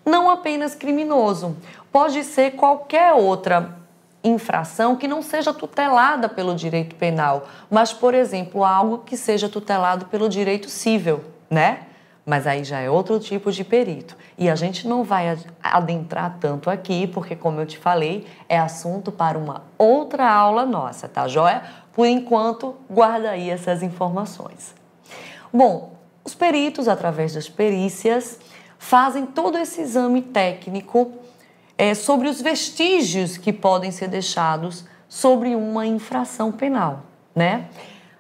Não 0.06 0.30
apenas 0.30 0.74
criminoso, 0.74 1.54
pode 1.92 2.24
ser 2.24 2.52
qualquer 2.52 3.12
outra 3.12 3.76
infração 4.24 4.96
que 4.96 5.06
não 5.06 5.20
seja 5.20 5.52
tutelada 5.52 6.30
pelo 6.30 6.54
direito 6.54 6.94
penal, 6.94 7.46
mas, 7.70 7.92
por 7.92 8.14
exemplo, 8.14 8.64
algo 8.64 8.98
que 8.98 9.18
seja 9.18 9.50
tutelado 9.50 10.06
pelo 10.06 10.30
direito 10.30 10.70
civil, 10.70 11.20
né? 11.50 11.80
Mas 12.24 12.46
aí 12.46 12.62
já 12.62 12.78
é 12.78 12.88
outro 12.88 13.18
tipo 13.18 13.50
de 13.50 13.64
perito. 13.64 14.16
E 14.38 14.48
a 14.48 14.54
gente 14.54 14.86
não 14.86 15.02
vai 15.02 15.36
adentrar 15.62 16.36
tanto 16.40 16.70
aqui, 16.70 17.06
porque, 17.08 17.34
como 17.34 17.60
eu 17.60 17.66
te 17.66 17.76
falei, 17.76 18.26
é 18.48 18.58
assunto 18.58 19.10
para 19.10 19.36
uma 19.36 19.64
outra 19.76 20.30
aula 20.30 20.64
nossa, 20.64 21.08
tá 21.08 21.26
joia? 21.26 21.62
Por 21.92 22.06
enquanto, 22.06 22.76
guarda 22.88 23.30
aí 23.30 23.50
essas 23.50 23.82
informações. 23.82 24.74
Bom, 25.52 25.92
os 26.24 26.34
peritos, 26.34 26.86
através 26.86 27.34
das 27.34 27.48
perícias, 27.48 28.38
fazem 28.78 29.26
todo 29.26 29.58
esse 29.58 29.80
exame 29.80 30.22
técnico 30.22 31.12
é, 31.76 31.94
sobre 31.94 32.28
os 32.28 32.40
vestígios 32.40 33.36
que 33.36 33.52
podem 33.52 33.90
ser 33.90 34.08
deixados 34.08 34.84
sobre 35.08 35.54
uma 35.54 35.86
infração 35.86 36.52
penal, 36.52 37.02
né? 37.34 37.68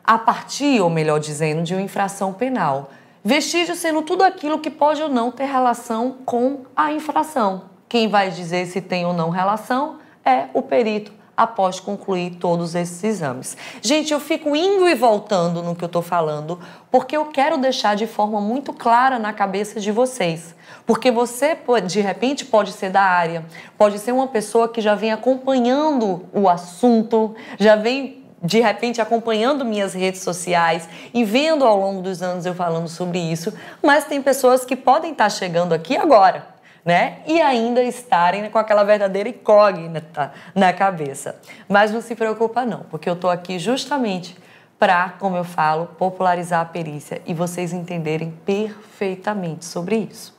A 0.04 0.18
partir, 0.18 0.80
ou 0.80 0.90
melhor 0.90 1.20
dizendo, 1.20 1.62
de 1.62 1.72
uma 1.74 1.82
infração 1.82 2.32
penal. 2.32 2.90
Vestígio 3.24 3.76
sendo 3.76 4.02
tudo 4.02 4.22
aquilo 4.22 4.58
que 4.58 4.70
pode 4.70 5.00
ou 5.00 5.08
não 5.08 5.30
ter 5.30 5.44
relação 5.44 6.16
com 6.24 6.62
a 6.74 6.92
infração. 6.92 7.64
Quem 7.88 8.08
vai 8.08 8.30
dizer 8.30 8.66
se 8.66 8.80
tem 8.80 9.06
ou 9.06 9.12
não 9.12 9.30
relação 9.30 9.98
é 10.24 10.46
o 10.52 10.60
perito 10.60 11.12
após 11.36 11.80
concluir 11.80 12.36
todos 12.36 12.74
esses 12.74 13.02
exames. 13.02 13.56
Gente, 13.80 14.12
eu 14.12 14.20
fico 14.20 14.54
indo 14.54 14.88
e 14.88 14.94
voltando 14.94 15.62
no 15.62 15.74
que 15.74 15.84
eu 15.84 15.86
estou 15.86 16.02
falando, 16.02 16.58
porque 16.90 17.16
eu 17.16 17.26
quero 17.26 17.56
deixar 17.58 17.96
de 17.96 18.06
forma 18.06 18.40
muito 18.40 18.72
clara 18.72 19.18
na 19.18 19.32
cabeça 19.32 19.80
de 19.80 19.90
vocês. 19.90 20.54
Porque 20.84 21.10
você, 21.10 21.56
de 21.86 22.00
repente, 22.00 22.44
pode 22.44 22.72
ser 22.72 22.90
da 22.90 23.02
área, 23.02 23.44
pode 23.78 23.98
ser 23.98 24.12
uma 24.12 24.26
pessoa 24.26 24.68
que 24.68 24.80
já 24.80 24.94
vem 24.94 25.12
acompanhando 25.12 26.26
o 26.32 26.48
assunto, 26.48 27.34
já 27.58 27.76
vem 27.76 28.21
de 28.42 28.60
repente 28.60 29.00
acompanhando 29.00 29.64
minhas 29.64 29.94
redes 29.94 30.22
sociais 30.22 30.88
e 31.14 31.24
vendo 31.24 31.64
ao 31.64 31.78
longo 31.78 32.02
dos 32.02 32.22
anos 32.22 32.44
eu 32.44 32.54
falando 32.54 32.88
sobre 32.88 33.18
isso, 33.18 33.52
mas 33.82 34.04
tem 34.04 34.20
pessoas 34.20 34.64
que 34.64 34.74
podem 34.74 35.12
estar 35.12 35.30
chegando 35.30 35.72
aqui 35.72 35.96
agora 35.96 36.52
né? 36.84 37.18
E 37.26 37.40
ainda 37.40 37.82
estarem 37.82 38.50
com 38.50 38.58
aquela 38.58 38.82
verdadeira 38.82 39.28
incógnita 39.28 40.32
na 40.54 40.72
cabeça. 40.72 41.36
Mas 41.68 41.92
não 41.92 42.00
se 42.00 42.14
preocupa 42.14 42.64
não, 42.64 42.80
porque 42.90 43.08
eu 43.08 43.14
estou 43.14 43.30
aqui 43.30 43.58
justamente 43.58 44.36
para, 44.78 45.10
como 45.10 45.36
eu 45.36 45.44
falo, 45.44 45.86
popularizar 45.96 46.60
a 46.60 46.64
perícia 46.64 47.22
e 47.24 47.32
vocês 47.32 47.72
entenderem 47.72 48.32
perfeitamente 48.44 49.64
sobre 49.64 49.96
isso. 50.10 50.36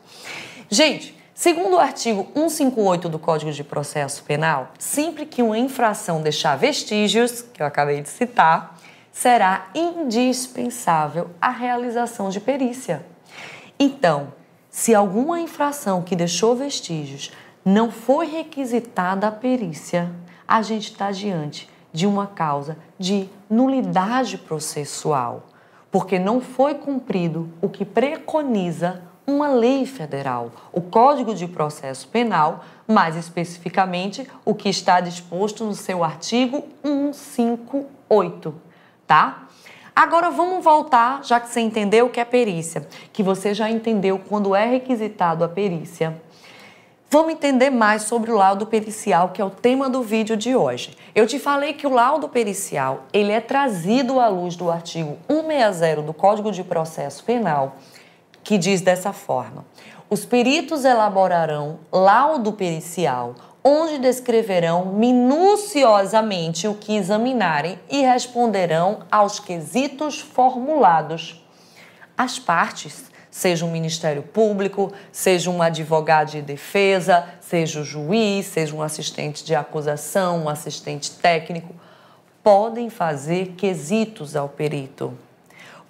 Gente, 0.69 1.17
segundo 1.33 1.75
o 1.75 1.79
artigo 1.79 2.27
158 2.33 3.09
do 3.09 3.19
Código 3.19 3.51
de 3.51 3.63
Processo 3.63 4.23
Penal, 4.23 4.71
sempre 4.77 5.25
que 5.25 5.41
uma 5.41 5.57
infração 5.57 6.21
deixar 6.21 6.55
vestígios, 6.55 7.41
que 7.41 7.61
eu 7.61 7.65
acabei 7.65 8.01
de 8.01 8.09
citar, 8.09 8.77
será 9.11 9.67
indispensável 9.75 11.29
a 11.41 11.49
realização 11.49 12.29
de 12.29 12.39
perícia. 12.39 13.05
Então, 13.79 14.33
se 14.69 14.95
alguma 14.95 15.39
infração 15.39 16.01
que 16.01 16.15
deixou 16.15 16.55
vestígios 16.55 17.31
não 17.63 17.91
foi 17.91 18.25
requisitada 18.25 19.27
a 19.27 19.31
perícia, 19.31 20.11
a 20.47 20.61
gente 20.61 20.91
está 20.91 21.11
diante 21.11 21.69
de 21.91 22.07
uma 22.07 22.25
causa 22.25 22.77
de 22.97 23.29
nulidade 23.49 24.37
processual, 24.37 25.47
porque 25.91 26.17
não 26.17 26.41
foi 26.41 26.73
cumprido 26.73 27.49
o 27.61 27.69
que 27.69 27.85
preconiza 27.85 29.03
uma 29.25 29.47
lei 29.47 29.85
federal, 29.85 30.51
o 30.71 30.81
Código 30.81 31.33
de 31.33 31.47
Processo 31.47 32.07
Penal, 32.07 32.63
mais 32.87 33.15
especificamente 33.15 34.27
o 34.43 34.53
que 34.53 34.69
está 34.69 34.99
disposto 34.99 35.63
no 35.63 35.73
seu 35.73 36.03
artigo 36.03 36.63
158, 36.83 38.53
tá? 39.07 39.47
Agora 39.95 40.31
vamos 40.31 40.63
voltar, 40.63 41.23
já 41.23 41.39
que 41.39 41.49
você 41.49 41.61
entendeu 41.61 42.07
o 42.07 42.09
que 42.09 42.19
é 42.19 42.25
perícia, 42.25 42.87
que 43.13 43.21
você 43.21 43.53
já 43.53 43.69
entendeu 43.69 44.19
quando 44.19 44.55
é 44.55 44.65
requisitado 44.65 45.43
a 45.43 45.47
perícia. 45.47 46.19
Vamos 47.13 47.33
entender 47.33 47.69
mais 47.69 48.01
sobre 48.01 48.31
o 48.31 48.35
laudo 48.35 48.65
pericial, 48.65 49.29
que 49.29 49.39
é 49.39 49.45
o 49.45 49.51
tema 49.51 49.87
do 49.87 50.01
vídeo 50.01 50.35
de 50.35 50.55
hoje. 50.55 50.97
Eu 51.13 51.27
te 51.27 51.37
falei 51.37 51.73
que 51.73 51.85
o 51.85 51.93
laudo 51.93 52.27
pericial, 52.27 53.03
ele 53.13 53.31
é 53.31 53.39
trazido 53.39 54.19
à 54.19 54.27
luz 54.27 54.55
do 54.55 54.71
artigo 54.71 55.15
160 55.29 56.01
do 56.01 56.11
Código 56.11 56.51
de 56.51 56.63
Processo 56.63 57.23
Penal, 57.23 57.75
que 58.43 58.57
diz 58.57 58.81
dessa 58.81 59.13
forma: 59.13 59.65
Os 60.09 60.25
peritos 60.25 60.85
elaborarão 60.85 61.79
laudo 61.91 62.53
pericial 62.53 63.35
onde 63.63 63.97
descreverão 63.97 64.87
minuciosamente 64.87 66.67
o 66.67 66.75
que 66.75 66.95
examinarem 66.97 67.79
e 67.89 68.01
responderão 68.01 68.99
aos 69.09 69.39
quesitos 69.39 70.19
formulados. 70.19 71.41
As 72.17 72.37
partes, 72.37 73.05
seja 73.31 73.65
um 73.65 73.71
Ministério 73.71 74.21
Público, 74.21 74.91
seja 75.11 75.49
um 75.49 75.61
advogado 75.61 76.31
de 76.31 76.41
defesa, 76.41 77.25
seja 77.39 77.79
o 77.79 77.85
juiz, 77.85 78.47
seja 78.47 78.75
um 78.75 78.81
assistente 78.81 79.45
de 79.45 79.55
acusação, 79.55 80.43
um 80.43 80.49
assistente 80.49 81.11
técnico, 81.11 81.73
podem 82.43 82.89
fazer 82.89 83.53
quesitos 83.55 84.35
ao 84.35 84.49
perito. 84.49 85.17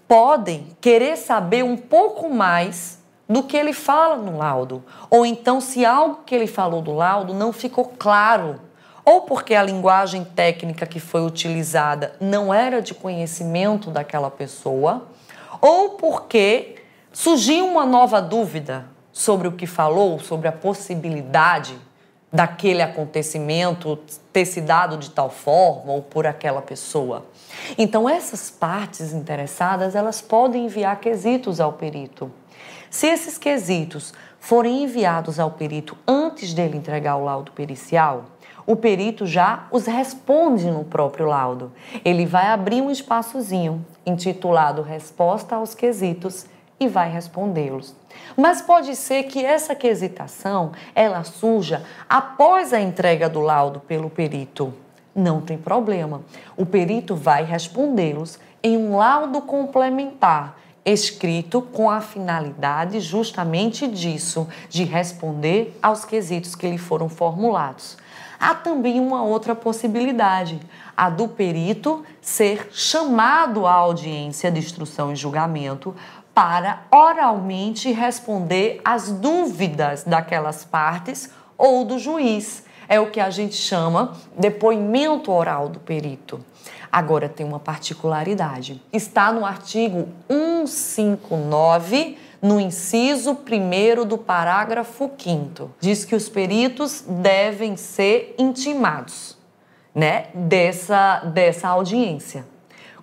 Podem 0.08 0.68
querer 0.80 1.18
saber 1.18 1.64
um 1.64 1.78
pouco 1.78 2.30
mais 2.30 3.02
do 3.28 3.44
que 3.44 3.58
ele 3.58 3.74
fala 3.74 4.18
no 4.18 4.38
laudo. 4.38 4.84
Ou 5.10 5.26
então, 5.26 5.60
se 5.60 5.86
algo 5.86 6.20
que 6.26 6.36
ele 6.36 6.48
falou 6.48 6.82
do 6.82 6.94
laudo 6.94 7.34
não 7.34 7.52
ficou 7.52 7.86
claro, 7.98 8.60
ou 9.06 9.22
porque 9.22 9.56
a 9.56 9.64
linguagem 9.64 10.24
técnica 10.24 10.86
que 10.86 11.00
foi 11.00 11.26
utilizada 11.26 12.16
não 12.20 12.54
era 12.54 12.82
de 12.82 12.94
conhecimento 12.94 13.90
daquela 13.90 14.30
pessoa, 14.30 15.08
ou 15.60 15.92
porque 15.92 16.76
surgiu 17.12 17.68
uma 17.68 17.86
nova 17.86 18.22
dúvida, 18.22 18.86
sobre 19.14 19.48
o 19.48 19.52
que 19.52 19.68
falou, 19.68 20.20
sobre 20.20 20.48
a 20.48 20.52
possibilidade 20.52 21.78
daquele 22.34 22.82
acontecimento 22.82 24.00
ter 24.34 24.46
se 24.46 24.60
dado 24.60 24.98
de 24.98 25.12
tal 25.12 25.30
forma 25.30 25.94
ou 25.94 26.02
por 26.02 26.26
aquela 26.26 26.64
pessoa. 26.64 27.24
Então 27.78 28.10
essas 28.10 28.50
partes 28.50 29.14
interessadas, 29.14 29.94
elas 29.94 30.20
podem 30.20 30.66
enviar 30.66 31.00
quesitos 31.00 31.60
ao 31.60 31.74
perito. 31.74 32.32
Se 32.90 33.06
esses 33.06 33.38
quesitos 33.38 34.16
forem 34.40 34.84
enviados 34.84 35.40
ao 35.40 35.52
perito 35.52 35.96
antes 36.08 36.54
dele 36.56 36.78
entregar 36.78 37.18
o 37.18 37.24
laudo 37.24 37.52
pericial, 37.52 38.26
o 38.66 38.76
perito 38.76 39.28
já 39.28 39.68
os 39.70 39.86
responde 39.86 40.72
no 40.72 40.84
próprio 40.84 41.28
laudo. 41.28 41.72
Ele 42.04 42.26
vai 42.26 42.48
abrir 42.48 42.82
um 42.82 42.90
espaçozinho 42.90 43.86
intitulado 44.06 44.82
Resposta 44.82 45.56
aos 45.56 45.76
Quesitos 45.76 46.46
e 46.80 46.88
vai 46.88 47.12
respondê-los. 47.12 47.94
Mas 48.36 48.62
pode 48.62 48.96
ser 48.96 49.24
que 49.24 49.44
essa 49.44 49.76
quesitação 49.76 50.72
ela 50.96 51.24
surja 51.24 51.84
após 52.10 52.74
a 52.74 52.80
entrega 52.80 53.30
do 53.30 53.40
laudo 53.40 53.80
pelo 53.80 54.10
perito. 54.10 54.74
Não 55.16 55.42
tem 55.42 55.58
problema. 55.58 56.22
O 56.58 56.66
perito 56.66 57.16
vai 57.16 57.44
respondê-los 57.44 58.40
em 58.64 58.78
um 58.78 58.96
laudo 58.96 59.42
complementar, 59.42 60.58
escrito 60.86 61.62
com 61.62 61.90
a 61.90 62.02
finalidade 62.02 63.00
justamente 63.00 63.88
disso, 63.88 64.48
de 64.70 64.84
responder 64.84 65.78
aos 65.82 66.04
quesitos 66.04 66.56
que 66.56 66.68
lhe 66.68 66.78
foram 66.78 67.10
formulados. 67.10 67.98
Há 68.40 68.56
também 68.56 69.00
uma 69.00 69.24
outra 69.24 69.56
possibilidade, 69.56 70.60
a 70.98 71.10
do 71.10 71.30
perito 71.30 72.04
ser 72.22 72.70
chamado 72.74 73.66
à 73.66 73.72
audiência 73.72 74.52
de 74.52 74.60
instrução 74.60 75.14
e 75.14 75.16
julgamento 75.16 75.96
para 76.34 76.84
oralmente 76.92 77.92
responder 77.92 78.82
às 78.84 79.12
dúvidas 79.12 80.04
daquelas 80.04 80.66
partes 80.66 81.30
ou 81.58 81.86
do 81.86 82.00
juiz. 82.00 82.64
É 82.90 83.00
o 83.00 83.12
que 83.12 83.20
a 83.20 83.30
gente 83.30 83.56
chama 83.56 84.14
depoimento 84.38 85.32
oral 85.32 85.70
do 85.70 85.80
perito. 85.80 86.44
Agora 86.92 87.30
tem 87.30 87.46
uma 87.46 87.60
particularidade. 87.60 88.82
Está 88.92 89.32
no 89.32 89.46
artigo 89.46 90.10
159, 90.30 92.18
no 92.42 92.60
inciso 92.60 93.32
1 93.32 94.06
do 94.06 94.18
parágrafo 94.18 95.10
5 95.18 95.72
Diz 95.80 96.04
que 96.06 96.14
os 96.14 96.28
peritos 96.28 97.04
devem 97.08 97.78
ser 97.78 98.36
intimados, 98.38 99.38
né, 99.96 100.28
dessa 100.34 101.22
dessa 101.22 101.70
audiência, 101.70 102.46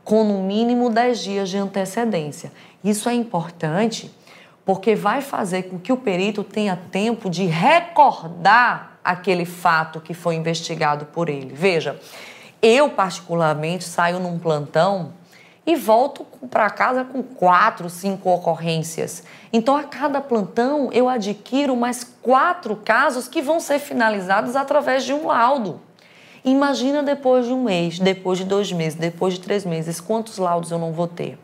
com 0.04 0.24
no 0.24 0.42
mínimo 0.42 0.90
10 0.90 1.18
dias 1.20 1.48
de 1.48 1.58
antecedência. 1.58 2.52
Isso 2.82 3.08
é 3.08 3.14
importante 3.14 4.10
porque 4.64 4.94
vai 4.94 5.20
fazer 5.20 5.64
com 5.64 5.78
que 5.78 5.92
o 5.92 5.96
perito 5.96 6.44
tenha 6.44 6.76
tempo 6.76 7.28
de 7.28 7.44
recordar 7.44 8.98
aquele 9.02 9.44
fato 9.44 10.00
que 10.00 10.14
foi 10.14 10.34
investigado 10.34 11.06
por 11.06 11.28
ele. 11.28 11.52
Veja, 11.52 11.98
eu 12.62 12.90
particularmente 12.90 13.84
saio 13.84 14.20
num 14.20 14.38
plantão 14.38 15.12
e 15.66 15.76
volto 15.76 16.24
para 16.50 16.68
casa 16.70 17.04
com 17.04 17.22
quatro, 17.22 17.88
cinco 17.88 18.30
ocorrências. 18.30 19.22
Então, 19.52 19.76
a 19.76 19.84
cada 19.84 20.20
plantão, 20.20 20.90
eu 20.92 21.08
adquiro 21.08 21.76
mais 21.76 22.04
quatro 22.22 22.76
casos 22.76 23.28
que 23.28 23.42
vão 23.42 23.60
ser 23.60 23.78
finalizados 23.78 24.56
através 24.56 25.04
de 25.04 25.12
um 25.12 25.26
laudo. 25.26 25.80
Imagina 26.44 27.02
depois 27.02 27.46
de 27.46 27.52
um 27.52 27.64
mês, 27.64 27.98
depois 27.98 28.38
de 28.38 28.44
dois 28.44 28.72
meses, 28.72 28.98
depois 28.98 29.34
de 29.34 29.40
três 29.40 29.64
meses, 29.64 30.00
quantos 30.00 30.38
laudos 30.38 30.70
eu 30.70 30.78
não 30.78 30.92
vou 30.92 31.06
ter. 31.06 31.38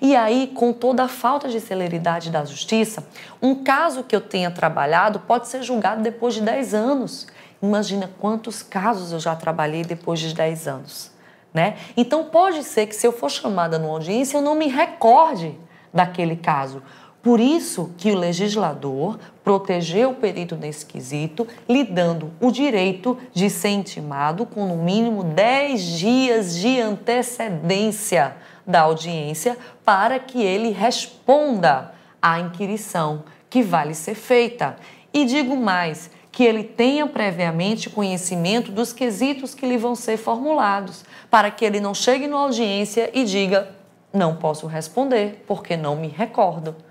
E 0.00 0.14
aí, 0.14 0.52
com 0.54 0.72
toda 0.72 1.04
a 1.04 1.08
falta 1.08 1.48
de 1.48 1.60
celeridade 1.60 2.30
da 2.30 2.44
justiça, 2.44 3.06
um 3.40 3.54
caso 3.54 4.04
que 4.04 4.14
eu 4.14 4.20
tenha 4.20 4.50
trabalhado 4.50 5.20
pode 5.20 5.48
ser 5.48 5.62
julgado 5.62 6.02
depois 6.02 6.34
de 6.34 6.42
10 6.42 6.74
anos. 6.74 7.26
Imagina 7.62 8.10
quantos 8.20 8.62
casos 8.62 9.12
eu 9.12 9.18
já 9.18 9.34
trabalhei 9.34 9.82
depois 9.82 10.20
de 10.20 10.34
10 10.34 10.68
anos. 10.68 11.10
Né? 11.52 11.76
Então, 11.96 12.24
pode 12.24 12.62
ser 12.64 12.86
que 12.86 12.94
se 12.94 13.06
eu 13.06 13.12
for 13.12 13.30
chamada 13.30 13.78
numa 13.78 13.94
audiência, 13.94 14.36
eu 14.36 14.42
não 14.42 14.54
me 14.54 14.68
recorde 14.68 15.58
daquele 15.92 16.36
caso. 16.36 16.82
Por 17.26 17.40
isso 17.40 17.90
que 17.98 18.12
o 18.12 18.16
legislador 18.16 19.18
protegeu 19.42 20.10
o 20.10 20.14
perito 20.14 20.54
nesse 20.54 20.86
quesito, 20.86 21.44
lhe 21.68 21.82
dando 21.82 22.30
o 22.40 22.52
direito 22.52 23.18
de 23.34 23.50
ser 23.50 23.70
intimado 23.70 24.46
com 24.46 24.64
no 24.64 24.76
mínimo 24.76 25.24
10 25.24 25.82
dias 25.98 26.54
de 26.54 26.80
antecedência 26.80 28.36
da 28.64 28.82
audiência 28.82 29.58
para 29.84 30.20
que 30.20 30.40
ele 30.40 30.70
responda 30.70 31.92
à 32.22 32.38
inquirição 32.38 33.24
que 33.50 33.60
vai 33.60 33.88
lhe 33.88 33.94
ser 33.96 34.14
feita. 34.14 34.76
E 35.12 35.24
digo 35.24 35.56
mais, 35.56 36.08
que 36.30 36.44
ele 36.44 36.62
tenha 36.62 37.08
previamente 37.08 37.90
conhecimento 37.90 38.70
dos 38.70 38.92
quesitos 38.92 39.52
que 39.52 39.66
lhe 39.66 39.76
vão 39.76 39.96
ser 39.96 40.16
formulados, 40.16 41.04
para 41.28 41.50
que 41.50 41.64
ele 41.64 41.80
não 41.80 41.92
chegue 41.92 42.28
na 42.28 42.36
audiência 42.36 43.10
e 43.12 43.24
diga: 43.24 43.74
não 44.12 44.36
posso 44.36 44.68
responder 44.68 45.42
porque 45.44 45.76
não 45.76 45.96
me 45.96 46.06
recordo. 46.06 46.85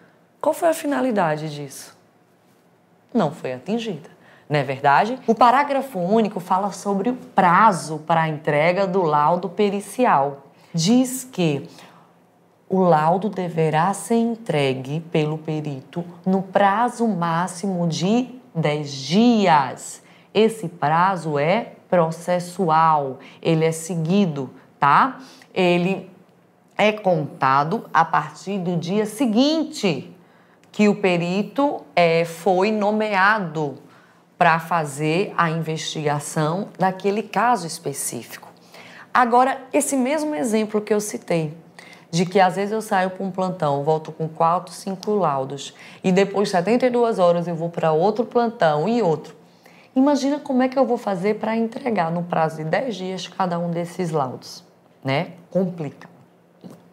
Qual 0.46 0.54
foi 0.54 0.70
a 0.70 0.76
finalidade 0.76 1.50
disso? 1.50 1.98
Não 3.12 3.32
foi 3.32 3.54
atingida. 3.54 4.12
Não 4.48 4.60
é 4.60 4.64
verdade? 4.64 5.18
O 5.26 5.34
parágrafo 5.34 5.98
único 5.98 6.40
fala 6.40 6.72
sobre 6.72 7.10
o 7.10 7.16
prazo 7.16 7.98
para 8.06 8.22
a 8.22 8.30
entrega 8.30 8.86
do 8.86 9.02
laudo 9.02 9.50
pericial 9.50 10.44
diz 10.72 11.24
que 11.24 11.68
o 12.70 12.82
laudo 12.82 13.28
deverá 13.28 13.92
ser 13.96 14.18
entregue 14.18 15.00
pelo 15.12 15.40
perito 15.40 16.06
no 16.24 16.44
prazo 16.44 17.08
máximo 17.08 17.88
de 17.88 18.30
10 18.54 18.92
dias. 18.92 20.04
Esse 20.32 20.68
prazo 20.68 21.40
é 21.40 21.72
processual, 21.90 23.18
ele 23.42 23.66
é 23.66 23.72
seguido, 23.72 24.52
tá? 24.80 25.18
Ele 25.52 26.08
é 26.78 26.92
contado 26.92 27.90
a 27.92 28.06
partir 28.06 28.60
do 28.60 28.78
dia 28.78 29.08
seguinte 29.08 30.15
que 30.76 30.90
o 30.90 30.96
perito 30.96 31.86
é, 31.96 32.26
foi 32.26 32.70
nomeado 32.70 33.76
para 34.38 34.60
fazer 34.60 35.34
a 35.38 35.50
investigação 35.50 36.68
daquele 36.78 37.24
caso 37.24 37.66
específico. 37.66 38.50
Agora, 39.14 39.62
esse 39.72 39.96
mesmo 39.96 40.36
exemplo 40.36 40.82
que 40.82 40.94
eu 40.94 41.00
citei, 41.00 41.54
de 42.12 42.26
que 42.26 42.42
às 42.42 42.58
vezes 42.58 42.74
eu 42.74 42.82
saio 42.82 43.10
para 43.12 43.26
um 43.26 43.32
plantão, 43.32 43.86
volto 43.86 44.12
com 44.12 44.28
quatro, 44.28 44.74
cinco 44.74 45.12
laudos, 45.16 45.74
e 46.04 46.12
depois 46.12 46.50
de 46.50 46.58
72 46.58 47.20
horas 47.20 47.48
eu 47.48 47.56
vou 47.56 47.70
para 47.70 47.94
outro 47.94 48.26
plantão 48.26 48.86
e 48.90 49.02
outro. 49.02 49.34
Imagina 49.96 50.40
como 50.40 50.62
é 50.62 50.68
que 50.68 50.78
eu 50.78 50.86
vou 50.86 50.98
fazer 50.98 51.36
para 51.36 51.56
entregar 51.56 52.12
no 52.12 52.24
prazo 52.24 52.58
de 52.58 52.66
10 52.66 52.96
dias 52.98 53.28
cada 53.30 53.58
um 53.58 53.72
desses 53.72 54.12
laudos, 54.12 54.62
né? 55.02 55.30
Complica. 55.50 56.15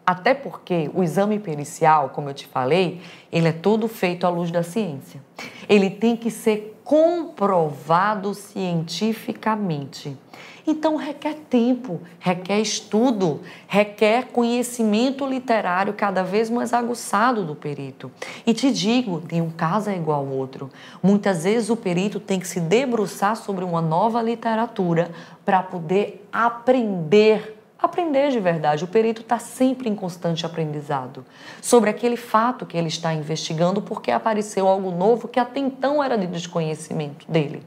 Até 0.05 0.33
porque 0.33 0.91
o 0.93 1.01
exame 1.01 1.39
pericial, 1.39 2.09
como 2.09 2.29
eu 2.29 2.33
te 2.33 2.45
falei, 2.45 3.01
ele 3.31 3.47
é 3.47 3.53
todo 3.53 3.87
feito 3.87 4.27
à 4.27 4.29
luz 4.29 4.51
da 4.51 4.61
ciência. 4.61 5.21
Ele 5.69 5.89
tem 5.89 6.17
que 6.17 6.29
ser 6.29 6.77
comprovado 6.83 8.33
cientificamente. 8.33 10.17
Então 10.65 10.95
requer 10.95 11.35
tempo, 11.49 12.01
requer 12.19 12.59
estudo, 12.59 13.41
requer 13.67 14.27
conhecimento 14.27 15.25
literário 15.25 15.93
cada 15.93 16.23
vez 16.23 16.49
mais 16.49 16.73
aguçado 16.73 17.43
do 17.43 17.55
perito. 17.55 18.09
E 18.45 18.53
te 18.53 18.71
digo, 18.71 19.21
nenhum 19.29 19.49
caso 19.49 19.89
é 19.89 19.95
igual 19.95 20.19
ao 20.19 20.27
outro. 20.27 20.69
Muitas 21.01 21.43
vezes 21.43 21.69
o 21.69 21.75
perito 21.75 22.19
tem 22.19 22.39
que 22.39 22.47
se 22.47 22.61
debruçar 22.61 23.35
sobre 23.35 23.65
uma 23.65 23.81
nova 23.81 24.21
literatura 24.21 25.11
para 25.45 25.61
poder 25.61 26.27
aprender 26.31 27.62
aprender 27.83 28.31
de 28.31 28.39
verdade. 28.39 28.85
O 28.85 28.87
perito 28.87 29.21
está 29.21 29.37
sempre 29.37 29.89
em 29.89 29.95
constante 29.95 30.45
aprendizado 30.45 31.25
sobre 31.61 31.89
aquele 31.89 32.15
fato 32.15 32.65
que 32.65 32.77
ele 32.77 32.87
está 32.87 33.13
investigando, 33.13 33.81
porque 33.81 34.09
apareceu 34.09 34.67
algo 34.67 34.89
novo 34.89 35.27
que 35.27 35.39
até 35.39 35.59
então 35.59 36.01
era 36.01 36.17
de 36.17 36.25
desconhecimento 36.25 37.29
dele. 37.29 37.61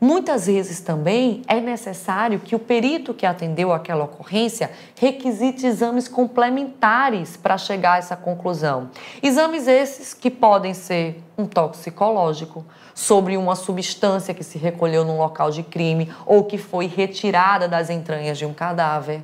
Muitas 0.00 0.46
vezes 0.46 0.80
também 0.80 1.42
é 1.46 1.60
necessário 1.60 2.40
que 2.40 2.56
o 2.56 2.58
perito 2.58 3.12
que 3.12 3.26
atendeu 3.26 3.70
aquela 3.70 4.04
ocorrência 4.04 4.70
requisite 4.98 5.66
exames 5.66 6.08
complementares 6.08 7.36
para 7.36 7.58
chegar 7.58 7.92
a 7.92 7.98
essa 7.98 8.16
conclusão. 8.16 8.88
Exames 9.22 9.68
esses 9.68 10.14
que 10.14 10.30
podem 10.30 10.72
ser 10.72 11.22
um 11.36 11.44
toxicológico 11.44 12.64
sobre 12.94 13.36
uma 13.36 13.54
substância 13.54 14.32
que 14.32 14.42
se 14.42 14.56
recolheu 14.56 15.04
num 15.04 15.18
local 15.18 15.50
de 15.50 15.62
crime 15.62 16.10
ou 16.24 16.44
que 16.44 16.56
foi 16.56 16.86
retirada 16.86 17.68
das 17.68 17.90
entranhas 17.90 18.38
de 18.38 18.46
um 18.46 18.54
cadáver. 18.54 19.22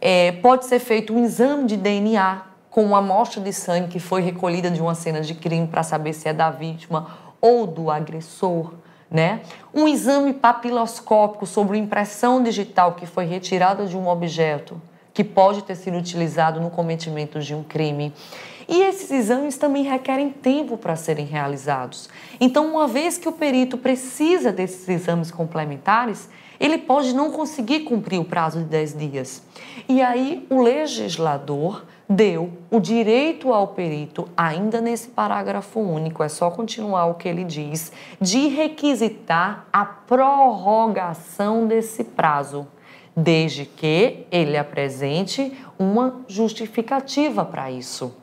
É, 0.00 0.30
pode 0.30 0.66
ser 0.66 0.78
feito 0.78 1.12
um 1.12 1.24
exame 1.24 1.66
de 1.66 1.76
DNA 1.76 2.42
com 2.70 2.84
uma 2.84 2.98
amostra 2.98 3.40
de 3.40 3.52
sangue 3.52 3.88
que 3.88 3.98
foi 3.98 4.22
recolhida 4.22 4.70
de 4.70 4.80
uma 4.80 4.94
cena 4.94 5.22
de 5.22 5.34
crime 5.34 5.66
para 5.66 5.82
saber 5.82 6.12
se 6.12 6.28
é 6.28 6.32
da 6.32 6.50
vítima 6.50 7.18
ou 7.40 7.66
do 7.66 7.90
agressor 7.90 8.74
né? 9.10 9.40
Um 9.72 9.88
exame 9.88 10.32
papiloscópico 10.32 11.46
sobre 11.46 11.78
impressão 11.78 12.42
digital 12.42 12.94
que 12.94 13.06
foi 13.06 13.24
retirada 13.24 13.86
de 13.86 13.96
um 13.96 14.08
objeto 14.08 14.80
que 15.14 15.24
pode 15.24 15.62
ter 15.62 15.74
sido 15.74 15.98
utilizado 15.98 16.60
no 16.60 16.70
cometimento 16.70 17.40
de 17.40 17.54
um 17.54 17.62
crime. 17.62 18.12
E 18.68 18.82
esses 18.82 19.10
exames 19.10 19.56
também 19.56 19.82
requerem 19.82 20.30
tempo 20.30 20.76
para 20.76 20.94
serem 20.94 21.24
realizados. 21.24 22.08
Então, 22.38 22.66
uma 22.70 22.86
vez 22.86 23.16
que 23.16 23.28
o 23.28 23.32
perito 23.32 23.78
precisa 23.78 24.52
desses 24.52 24.86
exames 24.88 25.30
complementares, 25.30 26.28
ele 26.60 26.76
pode 26.76 27.14
não 27.14 27.30
conseguir 27.30 27.80
cumprir 27.80 28.20
o 28.20 28.24
prazo 28.24 28.58
de 28.58 28.66
10 28.66 28.98
dias. 28.98 29.42
E 29.88 30.02
aí, 30.02 30.46
o 30.50 30.60
legislador 30.60 31.84
deu 32.08 32.52
o 32.70 32.80
direito 32.80 33.52
ao 33.52 33.68
perito, 33.68 34.28
ainda 34.36 34.80
nesse 34.80 35.08
parágrafo 35.08 35.80
único, 35.80 36.22
é 36.22 36.28
só 36.28 36.50
continuar 36.50 37.06
o 37.06 37.14
que 37.14 37.28
ele 37.28 37.44
diz, 37.44 37.92
de 38.20 38.48
requisitar 38.48 39.66
a 39.72 39.84
prorrogação 39.84 41.66
desse 41.66 42.04
prazo, 42.04 42.66
desde 43.14 43.66
que 43.66 44.26
ele 44.30 44.56
apresente 44.56 45.52
uma 45.78 46.22
justificativa 46.28 47.44
para 47.44 47.70
isso 47.70 48.14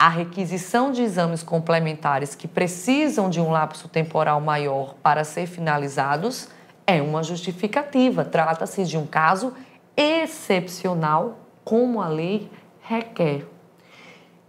a 0.00 0.08
requisição 0.08 0.90
de 0.90 1.02
exames 1.02 1.42
complementares 1.42 2.34
que 2.34 2.48
precisam 2.48 3.28
de 3.28 3.38
um 3.38 3.50
lapso 3.50 3.86
temporal 3.86 4.40
maior 4.40 4.94
para 5.02 5.24
ser 5.24 5.46
finalizados 5.46 6.48
é 6.86 7.02
uma 7.02 7.22
justificativa. 7.22 8.24
Trata-se 8.24 8.86
de 8.86 8.96
um 8.96 9.06
caso 9.06 9.52
excepcional, 9.94 11.40
como 11.62 12.00
a 12.00 12.08
lei 12.08 12.50
requer. 12.90 13.46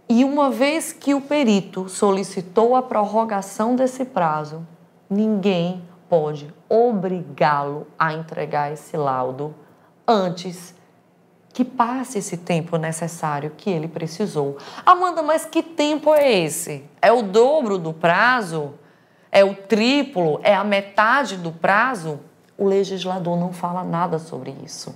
E 0.08 0.24
uma 0.24 0.50
vez 0.50 0.92
que 0.92 1.14
o 1.14 1.20
perito 1.20 1.88
solicitou 1.88 2.74
a 2.74 2.82
prorrogação 2.82 3.76
desse 3.76 4.04
prazo, 4.04 4.66
ninguém 5.08 5.82
pode 6.08 6.52
obrigá-lo 6.68 7.86
a 7.96 8.12
entregar 8.12 8.72
esse 8.72 8.96
laudo 8.96 9.54
antes 10.06 10.74
que 11.52 11.64
passe 11.64 12.18
esse 12.18 12.36
tempo 12.36 12.76
necessário 12.76 13.52
que 13.56 13.70
ele 13.70 13.86
precisou. 13.86 14.58
Amanda, 14.84 15.22
mas 15.22 15.44
que 15.44 15.62
tempo 15.62 16.12
é 16.12 16.30
esse? 16.30 16.84
É 17.00 17.12
o 17.12 17.22
dobro 17.22 17.78
do 17.78 17.92
prazo? 17.92 18.74
É 19.30 19.44
o 19.44 19.54
triplo? 19.54 20.40
É 20.42 20.54
a 20.54 20.64
metade 20.64 21.36
do 21.36 21.52
prazo? 21.52 22.18
O 22.58 22.66
legislador 22.66 23.38
não 23.38 23.52
fala 23.52 23.84
nada 23.84 24.18
sobre 24.18 24.54
isso. 24.64 24.94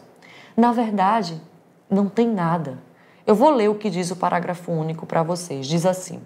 Na 0.57 0.73
verdade, 0.73 1.41
não 1.89 2.09
tem 2.09 2.29
nada. 2.29 2.86
Eu 3.27 3.35
vou 3.35 3.51
ler 3.51 3.69
o 3.69 3.75
que 3.75 3.91
diz 3.91 4.11
o 4.11 4.17
parágrafo 4.17 4.71
único 4.71 5.05
para 5.05 5.23
vocês. 5.23 5.67
Diz 5.67 5.85
assim: 5.85 6.21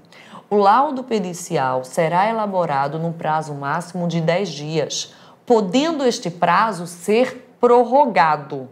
o 0.50 0.56
laudo 0.56 1.02
pericial 1.02 1.84
será 1.84 2.28
elaborado 2.28 2.98
no 2.98 3.12
prazo 3.12 3.54
máximo 3.54 4.06
de 4.06 4.20
10 4.20 4.48
dias, 4.50 5.14
podendo 5.46 6.04
este 6.04 6.30
prazo 6.30 6.86
ser 6.86 7.54
prorrogado 7.60 8.68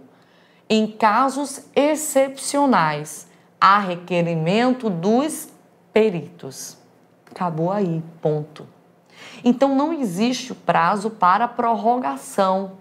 em 0.70 0.86
casos 0.86 1.62
excepcionais, 1.74 3.26
há 3.58 3.78
requerimento 3.78 4.90
dos 4.90 5.48
peritos. 5.94 6.76
Acabou 7.30 7.72
aí, 7.72 8.02
ponto. 8.20 8.66
Então 9.42 9.74
não 9.74 9.94
existe 9.94 10.54
prazo 10.54 11.08
para 11.08 11.48
prorrogação. 11.48 12.72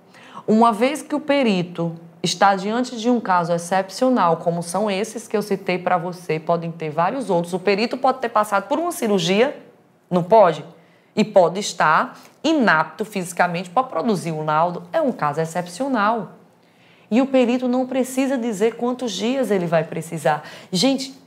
Uma 0.46 0.74
vez 0.74 1.02
que 1.02 1.16
o 1.16 1.20
perito 1.20 1.96
está 2.22 2.56
diante 2.56 2.98
de 2.98 3.10
um 3.10 3.20
caso 3.20 3.54
excepcional, 3.54 4.38
como 4.38 4.64
são 4.64 4.90
esses 4.90 5.28
que 5.28 5.38
eu 5.38 5.42
citei 5.42 5.78
para 5.78 5.98
você, 5.98 6.40
podem 6.40 6.72
ter 6.72 6.90
vários 6.90 7.30
outros. 7.30 7.54
O 7.54 7.60
perito 7.60 7.98
pode 7.98 8.20
ter 8.20 8.30
passado 8.30 8.68
por 8.68 8.80
uma 8.80 8.92
cirurgia, 8.92 9.58
não 10.10 10.24
pode? 10.24 10.64
E 11.16 11.24
pode 11.24 11.60
estar 11.60 12.20
inapto 12.44 13.04
fisicamente 13.04 13.70
para 13.70 13.84
produzir 13.84 14.32
um 14.32 14.46
laudo. 14.46 14.84
É 14.92 15.02
um 15.02 15.12
caso 15.12 15.42
excepcional. 15.42 16.34
E 17.10 17.22
o 17.22 17.28
perito 17.28 17.68
não 17.68 17.88
precisa 17.88 18.38
dizer 18.38 18.76
quantos 18.76 19.12
dias 19.12 19.50
ele 19.50 19.66
vai 19.66 19.84
precisar. 19.84 20.44
Gente, 20.72 21.18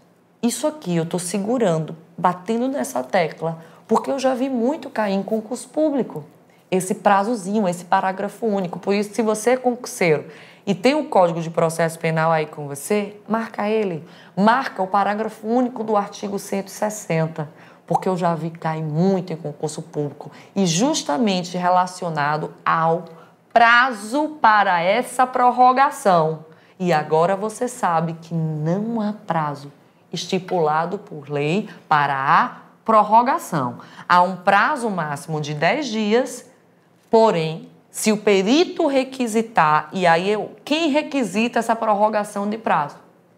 isso 0.42 0.66
aqui 0.66 0.96
eu 0.96 1.04
estou 1.04 1.18
segurando, 1.18 1.96
batendo 2.16 2.68
nessa 2.68 3.02
tecla, 3.02 3.62
porque 3.88 4.10
eu 4.10 4.18
já 4.18 4.34
vi 4.34 4.48
muito 4.48 4.90
cair 4.90 5.14
em 5.14 5.22
concurso 5.22 5.68
público. 5.68 6.24
Esse 6.70 6.94
prazozinho, 6.94 7.66
esse 7.66 7.84
parágrafo 7.84 8.46
único. 8.46 8.78
Por 8.78 8.94
isso, 8.94 9.12
se 9.12 9.22
você 9.22 9.50
é 9.50 9.56
concurseiro 9.56 10.24
e 10.66 10.74
tem 10.74 10.94
o 10.94 11.06
Código 11.06 11.40
de 11.40 11.50
Processo 11.50 11.98
Penal 11.98 12.30
aí 12.30 12.46
com 12.46 12.68
você, 12.68 13.16
marca 13.28 13.68
ele. 13.68 14.06
Marca 14.36 14.82
o 14.82 14.86
parágrafo 14.86 15.46
único 15.46 15.82
do 15.82 15.96
artigo 15.96 16.38
160, 16.38 17.48
porque 17.86 18.08
eu 18.08 18.16
já 18.16 18.34
vi 18.34 18.50
cair 18.50 18.82
muito 18.82 19.32
em 19.32 19.36
concurso 19.36 19.82
público 19.82 20.30
e 20.54 20.66
justamente 20.66 21.56
relacionado 21.56 22.52
ao 22.64 23.04
prazo 23.52 24.36
para 24.40 24.80
essa 24.80 25.26
prorrogação. 25.26 26.44
E 26.78 26.92
agora 26.92 27.36
você 27.36 27.68
sabe 27.68 28.14
que 28.14 28.34
não 28.34 29.00
há 29.00 29.12
prazo 29.12 29.72
estipulado 30.12 30.98
por 30.98 31.30
lei 31.30 31.68
para 31.88 32.14
a 32.14 32.56
prorrogação. 32.84 33.78
Há 34.08 34.22
um 34.22 34.36
prazo 34.36 34.90
máximo 34.90 35.40
de 35.40 35.54
10 35.54 35.86
dias, 35.86 36.50
porém, 37.10 37.69
se 37.90 38.12
o 38.12 38.18
perito 38.18 38.86
requisitar, 38.86 39.88
e 39.92 40.06
aí 40.06 40.30
eu, 40.30 40.52
quem 40.64 40.90
requisita 40.90 41.58
essa 41.58 41.74
prorrogação 41.74 42.48
de 42.48 42.56
prazo? 42.56 42.96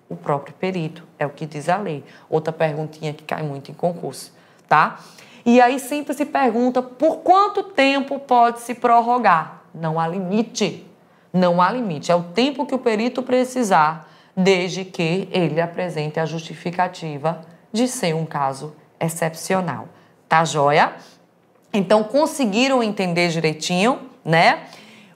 O 0.08 0.16
próprio 0.16 0.54
perito, 0.54 1.02
é 1.18 1.24
o 1.24 1.30
que 1.30 1.46
diz 1.46 1.68
a 1.70 1.78
lei. 1.78 2.04
Outra 2.28 2.52
perguntinha 2.52 3.14
que 3.14 3.24
cai 3.24 3.42
muito 3.42 3.70
em 3.70 3.74
concurso, 3.74 4.32
tá? 4.68 5.00
E 5.44 5.60
aí 5.60 5.78
sempre 5.78 6.14
se 6.14 6.26
pergunta 6.26 6.82
por 6.82 7.18
quanto 7.18 7.62
tempo 7.62 8.18
pode 8.18 8.60
se 8.60 8.74
prorrogar? 8.74 9.62
Não 9.74 9.98
há 9.98 10.06
limite. 10.06 10.86
Não 11.32 11.62
há 11.62 11.72
limite. 11.72 12.12
É 12.12 12.14
o 12.14 12.22
tempo 12.22 12.66
que 12.66 12.74
o 12.74 12.78
perito 12.78 13.22
precisar, 13.22 14.08
desde 14.36 14.84
que 14.84 15.28
ele 15.32 15.60
apresente 15.60 16.20
a 16.20 16.26
justificativa 16.26 17.40
de 17.72 17.88
ser 17.88 18.14
um 18.14 18.26
caso 18.26 18.76
excepcional. 19.00 19.88
Tá 20.28 20.44
joia? 20.44 20.92
Então, 21.72 22.04
conseguiram 22.04 22.82
entender 22.82 23.28
direitinho, 23.28 24.11
né? 24.24 24.64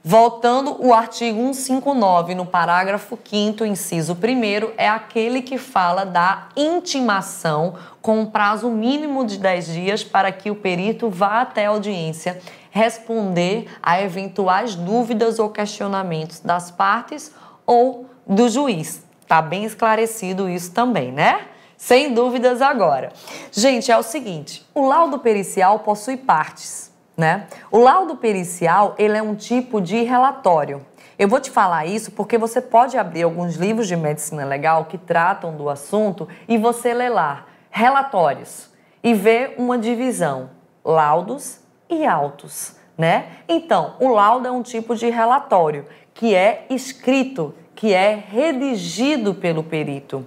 Voltando, 0.08 0.76
o 0.86 0.94
artigo 0.94 1.36
159, 1.36 2.36
no 2.36 2.46
parágrafo 2.46 3.18
5, 3.28 3.64
inciso 3.64 4.12
1, 4.14 4.74
é 4.76 4.88
aquele 4.88 5.42
que 5.42 5.58
fala 5.58 6.06
da 6.06 6.46
intimação 6.56 7.74
com 8.00 8.20
um 8.20 8.26
prazo 8.26 8.70
mínimo 8.70 9.26
de 9.26 9.36
10 9.36 9.66
dias 9.66 10.04
para 10.04 10.30
que 10.30 10.48
o 10.48 10.54
perito 10.54 11.10
vá 11.10 11.40
até 11.40 11.66
a 11.66 11.70
audiência 11.70 12.40
responder 12.70 13.68
a 13.82 14.00
eventuais 14.00 14.76
dúvidas 14.76 15.40
ou 15.40 15.50
questionamentos 15.50 16.38
das 16.38 16.70
partes 16.70 17.32
ou 17.66 18.06
do 18.24 18.48
juiz. 18.48 19.02
Tá 19.26 19.42
bem 19.42 19.64
esclarecido 19.64 20.48
isso 20.48 20.70
também, 20.70 21.10
né? 21.10 21.48
Sem 21.76 22.14
dúvidas 22.14 22.62
agora. 22.62 23.12
Gente, 23.50 23.90
é 23.90 23.98
o 23.98 24.04
seguinte, 24.04 24.64
o 24.72 24.86
laudo 24.86 25.18
pericial 25.18 25.80
possui 25.80 26.16
partes, 26.16 26.92
né? 27.16 27.46
O 27.70 27.78
laudo 27.78 28.16
pericial, 28.16 28.94
ele 28.98 29.16
é 29.16 29.22
um 29.22 29.34
tipo 29.34 29.80
de 29.80 30.02
relatório. 30.02 30.84
Eu 31.18 31.28
vou 31.28 31.40
te 31.40 31.50
falar 31.50 31.86
isso 31.86 32.12
porque 32.12 32.36
você 32.36 32.60
pode 32.60 32.98
abrir 32.98 33.22
alguns 33.22 33.56
livros 33.56 33.88
de 33.88 33.96
medicina 33.96 34.44
legal 34.44 34.84
que 34.84 34.98
tratam 34.98 35.56
do 35.56 35.70
assunto 35.70 36.28
e 36.46 36.58
você 36.58 36.92
ler 36.92 37.08
lá 37.08 37.46
relatórios 37.70 38.68
e 39.02 39.14
ver 39.14 39.54
uma 39.56 39.78
divisão, 39.78 40.50
laudos 40.84 41.60
e 41.88 42.04
autos, 42.04 42.76
né? 42.98 43.26
Então, 43.48 43.94
o 43.98 44.08
laudo 44.08 44.46
é 44.46 44.50
um 44.50 44.62
tipo 44.62 44.94
de 44.94 45.08
relatório 45.08 45.86
que 46.12 46.34
é 46.34 46.66
escrito, 46.68 47.54
que 47.74 47.94
é 47.94 48.14
redigido 48.14 49.34
pelo 49.34 49.62
perito. 49.62 50.26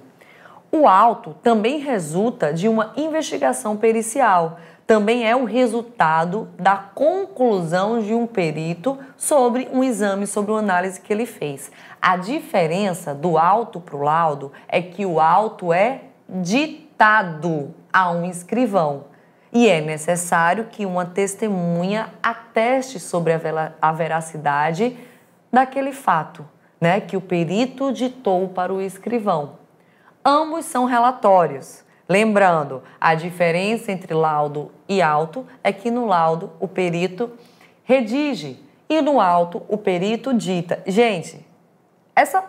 O 0.71 0.87
auto 0.87 1.35
também 1.41 1.79
resulta 1.79 2.53
de 2.53 2.67
uma 2.67 2.93
investigação 2.95 3.75
pericial, 3.75 4.59
também 4.89 5.29
é 5.29 5.35
o 5.35 5.45
resultado 5.45 6.49
da 6.57 6.75
conclusão 6.75 8.01
de 8.01 8.11
um 8.11 8.25
perito 8.25 8.97
sobre 9.15 9.69
um 9.71 9.83
exame, 9.83 10.25
sobre 10.25 10.49
uma 10.49 10.57
análise 10.57 10.99
que 10.99 11.13
ele 11.13 11.27
fez. 11.27 11.71
A 12.01 12.17
diferença 12.17 13.13
do 13.13 13.37
auto 13.37 13.79
para 13.79 13.95
o 13.95 14.01
laudo 14.01 14.51
é 14.67 14.81
que 14.81 15.05
o 15.05 15.19
auto 15.19 15.71
é 15.71 16.05
ditado 16.27 17.71
a 17.93 18.09
um 18.09 18.25
escrivão 18.25 19.03
e 19.53 19.69
é 19.69 19.79
necessário 19.79 20.65
que 20.71 20.87
uma 20.87 21.05
testemunha 21.05 22.11
ateste 22.23 22.99
sobre 22.99 23.33
a 23.79 23.91
veracidade 23.91 24.97
daquele 25.53 25.91
fato, 25.91 26.43
né, 26.81 26.99
que 26.99 27.15
o 27.15 27.21
perito 27.21 27.93
ditou 27.93 28.49
para 28.49 28.73
o 28.73 28.81
escrivão. 28.81 29.59
Ambos 30.25 30.65
são 30.65 30.85
relatórios. 30.85 31.87
Lembrando, 32.09 32.81
a 32.99 33.13
diferença 33.13 33.91
entre 33.91 34.15
laudo 34.15 34.71
e 34.87 34.99
auto 34.99 35.45
é 35.63 35.71
que 35.71 35.91
no 35.91 36.07
laudo 36.07 36.51
o 36.59 36.67
perito 36.67 37.31
redige 37.83 38.59
e 38.89 38.99
no 38.99 39.21
auto 39.21 39.61
o 39.67 39.77
perito 39.77 40.33
dita. 40.33 40.81
Gente, 40.87 41.45
essa 42.15 42.43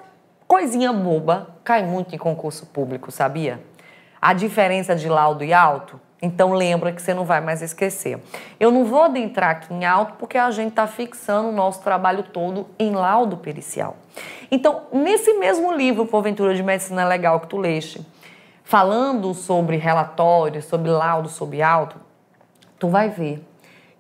coisinha 0.49 0.95
boba 0.95 1.57
cai 1.63 1.85
muito 1.85 2.15
em 2.15 2.19
concurso 2.19 2.65
público, 2.65 3.11
sabia? 3.11 3.61
A 4.19 4.33
diferença 4.33 4.97
de 4.97 5.11
laudo 5.11 5.45
e 5.45 5.53
auto 5.53 6.01
Então 6.23 6.53
lembra 6.53 6.93
que 6.93 7.01
você 7.01 7.15
não 7.15 7.25
vai 7.25 7.41
mais 7.41 7.63
esquecer. 7.63 8.19
Eu 8.59 8.71
não 8.71 8.85
vou 8.85 9.05
adentrar 9.05 9.51
aqui 9.51 9.73
em 9.73 9.85
alto 9.85 10.15
porque 10.19 10.37
a 10.37 10.51
gente 10.51 10.71
está 10.71 10.87
fixando 10.87 11.49
o 11.49 11.53
nosso 11.53 11.83
trabalho 11.83 12.23
todo 12.23 12.67
em 12.79 12.93
laudo 12.93 13.39
pericial. 13.39 13.97
Então, 14.51 14.83
nesse 14.93 15.33
mesmo 15.35 15.73
livro, 15.73 16.05
Porventura 16.05 16.55
de 16.55 16.63
Medicina 16.63 17.07
Legal 17.07 17.41
que 17.41 17.47
tu 17.47 17.57
leste, 17.57 18.05
falando 18.71 19.35
sobre 19.35 19.77
relatórios, 19.79 20.65
sobre 20.67 20.93
laudo, 20.93 21.29
sobre 21.29 21.61
auto, 21.61 21.97
tu 22.79 22.87
vai 22.87 23.09
ver 23.09 23.45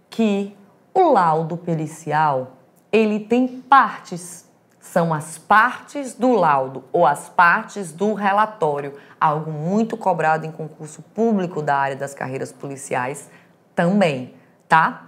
que 0.08 0.56
o 0.94 1.10
laudo 1.10 1.56
pericial, 1.56 2.52
ele 2.92 3.18
tem 3.18 3.48
partes 3.48 4.48
são 4.78 5.12
as 5.12 5.36
partes 5.36 6.14
do 6.14 6.34
laudo 6.34 6.84
ou 6.92 7.04
as 7.04 7.28
partes 7.28 7.90
do 7.92 8.14
relatório, 8.14 8.94
algo 9.20 9.50
muito 9.50 9.96
cobrado 9.96 10.46
em 10.46 10.52
concurso 10.52 11.02
público 11.02 11.60
da 11.60 11.76
área 11.76 11.96
das 11.96 12.14
carreiras 12.14 12.52
policiais 12.52 13.28
também, 13.74 14.34
tá? 14.68 15.04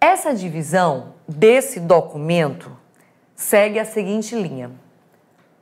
Essa 0.00 0.34
divisão 0.34 1.12
desse 1.28 1.78
documento 1.78 2.74
segue 3.36 3.78
a 3.78 3.84
seguinte 3.84 4.34
linha: 4.34 4.70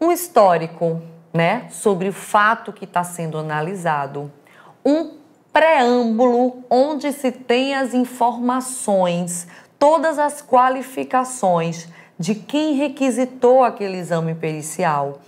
um 0.01 0.13
histórico, 0.13 1.03
né, 1.33 1.67
sobre 1.71 2.09
o 2.09 2.13
fato 2.13 2.73
que 2.73 2.85
está 2.85 3.05
sendo 3.05 3.39
analisado, 3.39 4.31
um 4.85 5.19
preâmbulo 5.53 6.65
onde 6.69 7.13
se 7.13 7.33
tem 7.33 7.75
as 7.75 7.95
informações, 7.95 9.47
todas 9.79 10.19
as 10.19 10.43
qualificações 10.43 11.89
de 12.19 12.35
quem 12.35 12.75
requisitou 12.75 13.65
aquele 13.65 13.97
exame 13.97 14.35
pericial, 14.35 15.21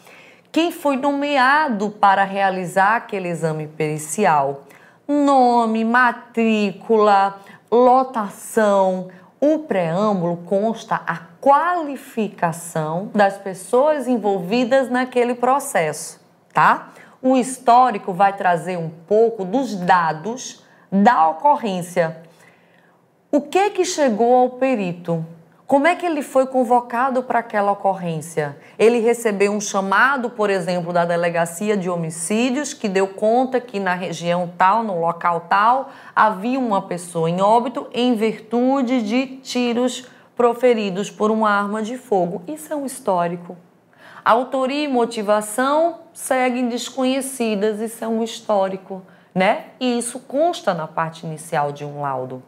quem 0.50 0.70
foi 0.70 0.96
nomeado 0.96 1.90
para 1.90 2.24
realizar 2.24 2.96
aquele 2.96 3.28
exame 3.28 3.66
pericial, 3.66 4.64
nome, 5.08 5.84
matrícula, 5.84 7.38
lotação. 7.70 9.08
O 9.40 9.60
preâmbulo 9.60 10.36
consta 10.44 11.00
a 11.06 11.31
qualificação 11.42 13.10
das 13.12 13.36
pessoas 13.36 14.06
envolvidas 14.06 14.88
naquele 14.88 15.34
processo, 15.34 16.20
tá? 16.54 16.92
O 17.20 17.36
histórico 17.36 18.12
vai 18.12 18.32
trazer 18.36 18.78
um 18.78 18.88
pouco 18.88 19.44
dos 19.44 19.74
dados 19.74 20.64
da 20.90 21.28
ocorrência. 21.28 22.16
O 23.28 23.40
que 23.40 23.70
que 23.70 23.84
chegou 23.84 24.36
ao 24.36 24.50
perito? 24.50 25.26
Como 25.66 25.88
é 25.88 25.96
que 25.96 26.06
ele 26.06 26.22
foi 26.22 26.46
convocado 26.46 27.24
para 27.24 27.40
aquela 27.40 27.72
ocorrência? 27.72 28.56
Ele 28.78 29.00
recebeu 29.00 29.50
um 29.50 29.60
chamado, 29.60 30.30
por 30.30 30.48
exemplo, 30.48 30.92
da 30.92 31.04
delegacia 31.04 31.76
de 31.76 31.90
homicídios, 31.90 32.72
que 32.72 32.88
deu 32.88 33.08
conta 33.08 33.60
que 33.60 33.80
na 33.80 33.94
região 33.94 34.52
tal, 34.56 34.84
no 34.84 35.00
local 35.00 35.46
tal, 35.48 35.90
havia 36.14 36.60
uma 36.60 36.82
pessoa 36.82 37.28
em 37.28 37.40
óbito 37.40 37.88
em 37.92 38.14
virtude 38.14 39.02
de 39.02 39.38
tiros 39.38 40.06
proferidos 40.36 41.10
por 41.10 41.30
uma 41.30 41.50
arma 41.50 41.82
de 41.82 41.96
fogo. 41.96 42.42
Isso 42.46 42.72
é 42.72 42.76
um 42.76 42.86
histórico. 42.86 43.56
Autoria 44.24 44.84
e 44.84 44.88
motivação 44.88 46.00
seguem 46.12 46.68
desconhecidas, 46.68 47.80
isso 47.80 48.04
é 48.04 48.08
um 48.08 48.22
histórico, 48.22 49.02
né? 49.34 49.66
E 49.80 49.98
isso 49.98 50.20
consta 50.20 50.72
na 50.72 50.86
parte 50.86 51.26
inicial 51.26 51.72
de 51.72 51.84
um 51.84 52.00
laudo. 52.00 52.42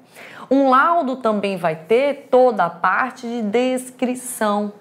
Um 0.51 0.71
laudo 0.71 1.17
também 1.17 1.57
vai 1.57 1.75
ter 1.75 2.29
toda 2.31 2.65
a 2.65 2.71
parte 2.71 3.27
de 3.27 3.43
descrição, 3.43 4.73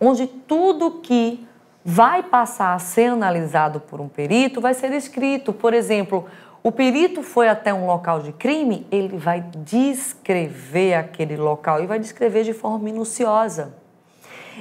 onde 0.00 0.26
tudo 0.26 1.00
que 1.02 1.46
vai 1.84 2.22
passar 2.22 2.74
a 2.74 2.78
ser 2.78 3.12
analisado 3.12 3.78
por 3.78 4.00
um 4.00 4.08
perito 4.08 4.60
vai 4.60 4.72
ser 4.72 4.90
descrito. 4.90 5.52
Por 5.52 5.74
exemplo, 5.74 6.26
o 6.66 6.72
perito 6.72 7.22
foi 7.22 7.46
até 7.46 7.74
um 7.74 7.86
local 7.86 8.20
de 8.20 8.32
crime, 8.32 8.86
ele 8.90 9.18
vai 9.18 9.44
descrever 9.58 10.94
aquele 10.94 11.36
local 11.36 11.82
e 11.82 11.86
vai 11.86 11.98
descrever 11.98 12.42
de 12.42 12.54
forma 12.54 12.78
minuciosa. 12.78 13.74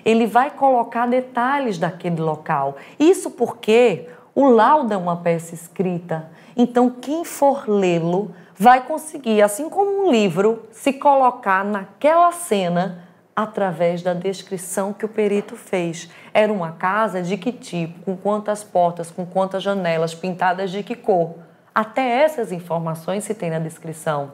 Ele 0.04 0.28
vai 0.28 0.52
colocar 0.52 1.08
detalhes 1.08 1.78
daquele 1.78 2.20
local. 2.20 2.76
Isso 3.00 3.32
porque 3.32 4.10
o 4.36 4.50
laudo 4.50 4.94
é 4.94 4.98
uma 4.98 5.16
peça 5.16 5.56
escrita. 5.56 6.30
Então, 6.58 6.89
quem 6.89 7.24
for 7.24 7.70
lê-lo 7.70 8.36
vai 8.54 8.86
conseguir, 8.86 9.42
assim 9.42 9.70
como 9.70 10.06
um 10.06 10.12
livro, 10.12 10.63
se 10.74 10.92
colocar 10.92 11.63
naquela 11.63 12.34
cena 12.34 13.08
através 13.34 14.02
da 14.02 14.13
descrição 14.13 14.92
que 14.92 15.06
o 15.06 15.10
perito 15.10 15.56
fez. 15.56 16.10
Era 16.34 16.52
uma 16.52 16.74
casa 16.74 17.22
de 17.22 17.38
que 17.38 17.54
tipo, 17.54 18.02
com 18.02 18.18
quantas 18.18 18.62
portas, 18.62 19.10
com 19.10 19.26
quantas 19.26 19.63
janelas, 19.63 20.13
pintadas 20.13 20.70
de 20.70 20.84
que 20.84 20.96
cor. 20.96 21.53
Até 21.74 22.24
essas 22.24 22.52
informações 22.52 23.24
se 23.24 23.34
tem 23.34 23.50
na 23.50 23.60
descrição. 23.60 24.34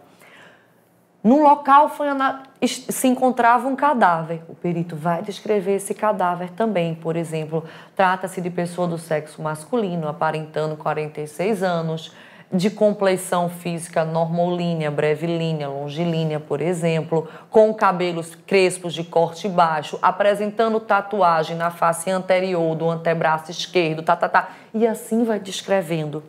No 1.22 1.44
local 1.44 1.90
foi, 1.90 2.08
se 2.66 3.08
encontrava 3.08 3.68
um 3.68 3.76
cadáver. 3.76 4.42
O 4.48 4.56
perito 4.56 4.96
vai 4.96 5.22
descrever 5.22 5.76
esse 5.76 5.94
cadáver 5.94 6.50
também. 6.52 6.96
Por 6.96 7.18
exemplo, 7.18 7.66
trata-se 7.96 8.40
de 8.40 8.50
pessoa 8.50 8.88
do 8.88 8.98
sexo 8.98 9.42
masculino, 9.42 10.08
aparentando 10.08 10.78
46 10.78 11.62
anos, 11.62 12.14
de 12.52 12.70
compleição 12.70 13.48
física 13.48 14.04
normolínea, 14.04 14.90
brevilínea, 14.90 15.68
longilínea, 15.68 16.40
por 16.40 16.62
exemplo, 16.62 17.28
com 17.50 17.74
cabelos 17.74 18.34
crespos 18.34 18.94
de 18.94 19.04
corte 19.04 19.48
baixo, 19.48 20.00
apresentando 20.02 20.80
tatuagem 20.80 21.56
na 21.56 21.70
face 21.70 22.10
anterior 22.10 22.76
do 22.76 22.90
antebraço 22.90 23.52
esquerdo, 23.52 24.02
tá, 24.02 24.16
tá, 24.16 24.28
tá, 24.28 24.50
e 24.74 24.88
assim 24.88 25.24
vai 25.24 25.40
descrevendo. 25.40 26.24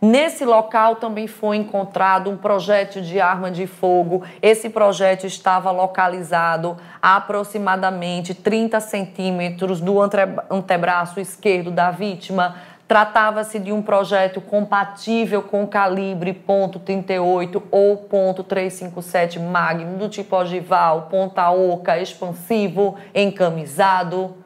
Nesse 0.00 0.44
local 0.44 0.96
também 0.96 1.26
foi 1.26 1.56
encontrado 1.56 2.30
um 2.30 2.36
projétil 2.36 3.02
de 3.02 3.20
arma 3.20 3.50
de 3.50 3.66
fogo. 3.66 4.22
Esse 4.40 4.70
projétil 4.70 5.26
estava 5.26 5.72
localizado 5.72 6.76
a 7.02 7.16
aproximadamente 7.16 8.32
30 8.32 8.78
centímetros 8.78 9.80
do 9.80 10.00
antebraço 10.00 11.18
esquerdo 11.18 11.72
da 11.72 11.90
vítima. 11.90 12.54
Tratava-se 12.86 13.58
de 13.58 13.72
um 13.72 13.82
projeto 13.82 14.40
compatível 14.40 15.42
com 15.42 15.66
calibre 15.66 16.32
.38 16.32 17.60
ou 17.70 18.08
.357 18.08 19.40
Magnum 19.40 19.98
do 19.98 20.08
tipo 20.08 20.36
ogival, 20.36 21.08
ponta 21.10 21.50
oca, 21.50 21.98
expansivo, 21.98 22.96
encamisado. 23.12 24.36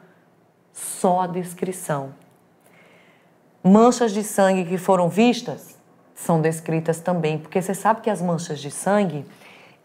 Só 0.73 1.21
a 1.21 1.27
descrição. 1.27 2.22
Manchas 3.65 4.11
de 4.11 4.25
sangue 4.25 4.65
que 4.65 4.77
foram 4.77 5.07
vistas 5.07 5.79
são 6.13 6.41
descritas 6.41 6.99
também, 6.99 7.37
porque 7.37 7.61
você 7.61 7.73
sabe 7.73 8.01
que 8.01 8.09
as 8.09 8.21
manchas 8.21 8.59
de 8.59 8.69
sangue, 8.69 9.25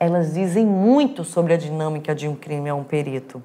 elas 0.00 0.34
dizem 0.34 0.66
muito 0.66 1.22
sobre 1.22 1.54
a 1.54 1.56
dinâmica 1.56 2.12
de 2.12 2.26
um 2.26 2.34
crime 2.34 2.68
a 2.68 2.74
um 2.74 2.82
perito. 2.82 3.40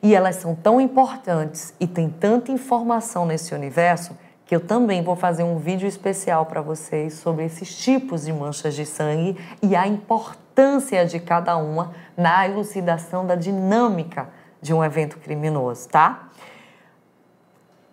E 0.00 0.14
elas 0.14 0.36
são 0.36 0.54
tão 0.54 0.80
importantes 0.80 1.74
e 1.80 1.88
tem 1.88 2.08
tanta 2.08 2.52
informação 2.52 3.26
nesse 3.26 3.56
universo 3.56 4.16
que 4.46 4.54
eu 4.54 4.60
também 4.60 5.02
vou 5.02 5.16
fazer 5.16 5.42
um 5.42 5.58
vídeo 5.58 5.88
especial 5.88 6.46
para 6.46 6.60
vocês 6.60 7.14
sobre 7.14 7.44
esses 7.44 7.76
tipos 7.76 8.24
de 8.24 8.32
manchas 8.32 8.76
de 8.76 8.86
sangue 8.86 9.36
e 9.60 9.74
a 9.74 9.88
importância 9.88 11.04
de 11.04 11.18
cada 11.18 11.56
uma 11.56 11.92
na 12.16 12.46
elucidação 12.46 13.26
da 13.26 13.34
dinâmica 13.34 14.28
de 14.60 14.72
um 14.72 14.84
evento 14.84 15.18
criminoso, 15.18 15.88
tá? 15.88 16.28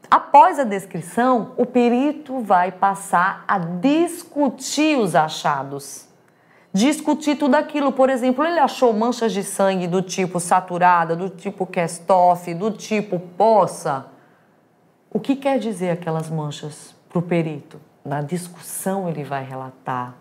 Após 0.09 0.59
a 0.59 0.63
descrição, 0.63 1.53
o 1.57 1.65
perito 1.65 2.41
vai 2.41 2.71
passar 2.71 3.43
a 3.47 3.57
discutir 3.59 4.97
os 4.97 5.15
achados. 5.15 6.07
Discutir 6.73 7.35
tudo 7.35 7.55
aquilo. 7.55 7.91
Por 7.91 8.09
exemplo, 8.09 8.43
ele 8.45 8.59
achou 8.59 8.91
manchas 8.93 9.31
de 9.31 9.43
sangue 9.43 9.87
do 9.87 10.01
tipo 10.01 10.39
saturada, 10.39 11.15
do 11.15 11.29
tipo 11.29 11.65
Kestoff, 11.65 12.53
do 12.53 12.71
tipo 12.71 13.19
poça 13.19 14.07
o 15.11 15.19
que 15.19 15.35
quer 15.35 15.57
dizer 15.57 15.89
aquelas 15.89 16.29
manchas 16.29 16.93
para 17.09 17.17
o 17.17 17.21
perito? 17.21 17.81
Na 18.05 18.21
discussão 18.21 19.09
ele 19.09 19.23
vai 19.23 19.43
relatar. 19.43 20.13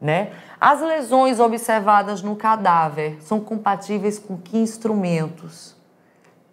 Né? 0.00 0.32
As 0.60 0.80
lesões 0.80 1.40
observadas 1.40 2.22
no 2.22 2.36
cadáver 2.36 3.20
são 3.22 3.40
compatíveis 3.40 4.18
com 4.18 4.36
que 4.36 4.56
instrumentos? 4.56 5.74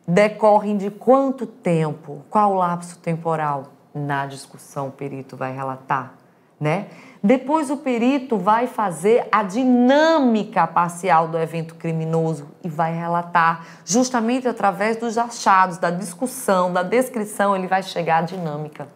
Decorrem 0.07 0.75
de 0.75 0.91
quanto 0.91 1.45
tempo? 1.45 2.25
Qual 2.29 2.51
o 2.51 2.55
lapso 2.55 2.99
temporal? 2.99 3.71
Na 3.93 4.25
discussão 4.25 4.87
o 4.87 4.91
perito 4.91 5.37
vai 5.37 5.55
relatar. 5.55 6.13
Né? 6.59 6.87
Depois 7.21 7.69
o 7.69 7.77
perito 7.77 8.37
vai 8.37 8.67
fazer 8.67 9.27
a 9.31 9.43
dinâmica 9.43 10.67
parcial 10.67 11.27
do 11.27 11.37
evento 11.37 11.75
criminoso 11.75 12.47
e 12.63 12.69
vai 12.69 12.93
relatar, 12.93 13.65
justamente 13.85 14.47
através 14.47 14.97
dos 14.97 15.17
achados, 15.17 15.77
da 15.77 15.89
discussão, 15.89 16.71
da 16.71 16.83
descrição, 16.83 17.55
ele 17.55 17.67
vai 17.67 17.81
chegar 17.81 18.19
à 18.19 18.21
dinâmica. 18.21 18.87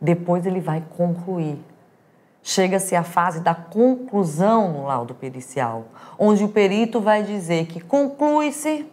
Depois 0.00 0.46
ele 0.46 0.60
vai 0.60 0.82
concluir. 0.96 1.58
Chega-se 2.42 2.94
à 2.94 3.02
fase 3.02 3.40
da 3.40 3.54
conclusão 3.54 4.72
no 4.72 4.86
laudo 4.86 5.14
pericial, 5.14 5.86
onde 6.18 6.44
o 6.44 6.48
perito 6.48 7.00
vai 7.00 7.22
dizer 7.22 7.66
que 7.66 7.80
conclui-se 7.80 8.86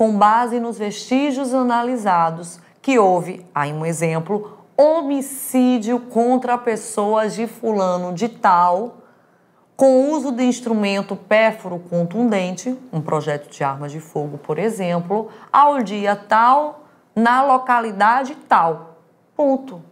com 0.00 0.16
base 0.16 0.58
nos 0.58 0.78
vestígios 0.78 1.52
analisados 1.52 2.58
que 2.80 2.98
houve, 2.98 3.44
aí 3.54 3.70
um 3.70 3.84
exemplo, 3.84 4.56
homicídio 4.74 6.00
contra 6.00 6.56
pessoas 6.56 7.34
de 7.34 7.46
fulano 7.46 8.14
de 8.14 8.26
tal, 8.26 9.02
com 9.76 10.10
uso 10.10 10.32
de 10.32 10.42
instrumento 10.42 11.14
pérfuro 11.14 11.78
contundente, 11.78 12.74
um 12.90 13.02
projeto 13.02 13.50
de 13.50 13.62
armas 13.62 13.92
de 13.92 14.00
fogo, 14.00 14.38
por 14.38 14.58
exemplo, 14.58 15.28
ao 15.52 15.82
dia 15.82 16.16
tal, 16.16 16.86
na 17.14 17.42
localidade 17.42 18.34
tal. 18.48 18.96
Ponto. 19.36 19.82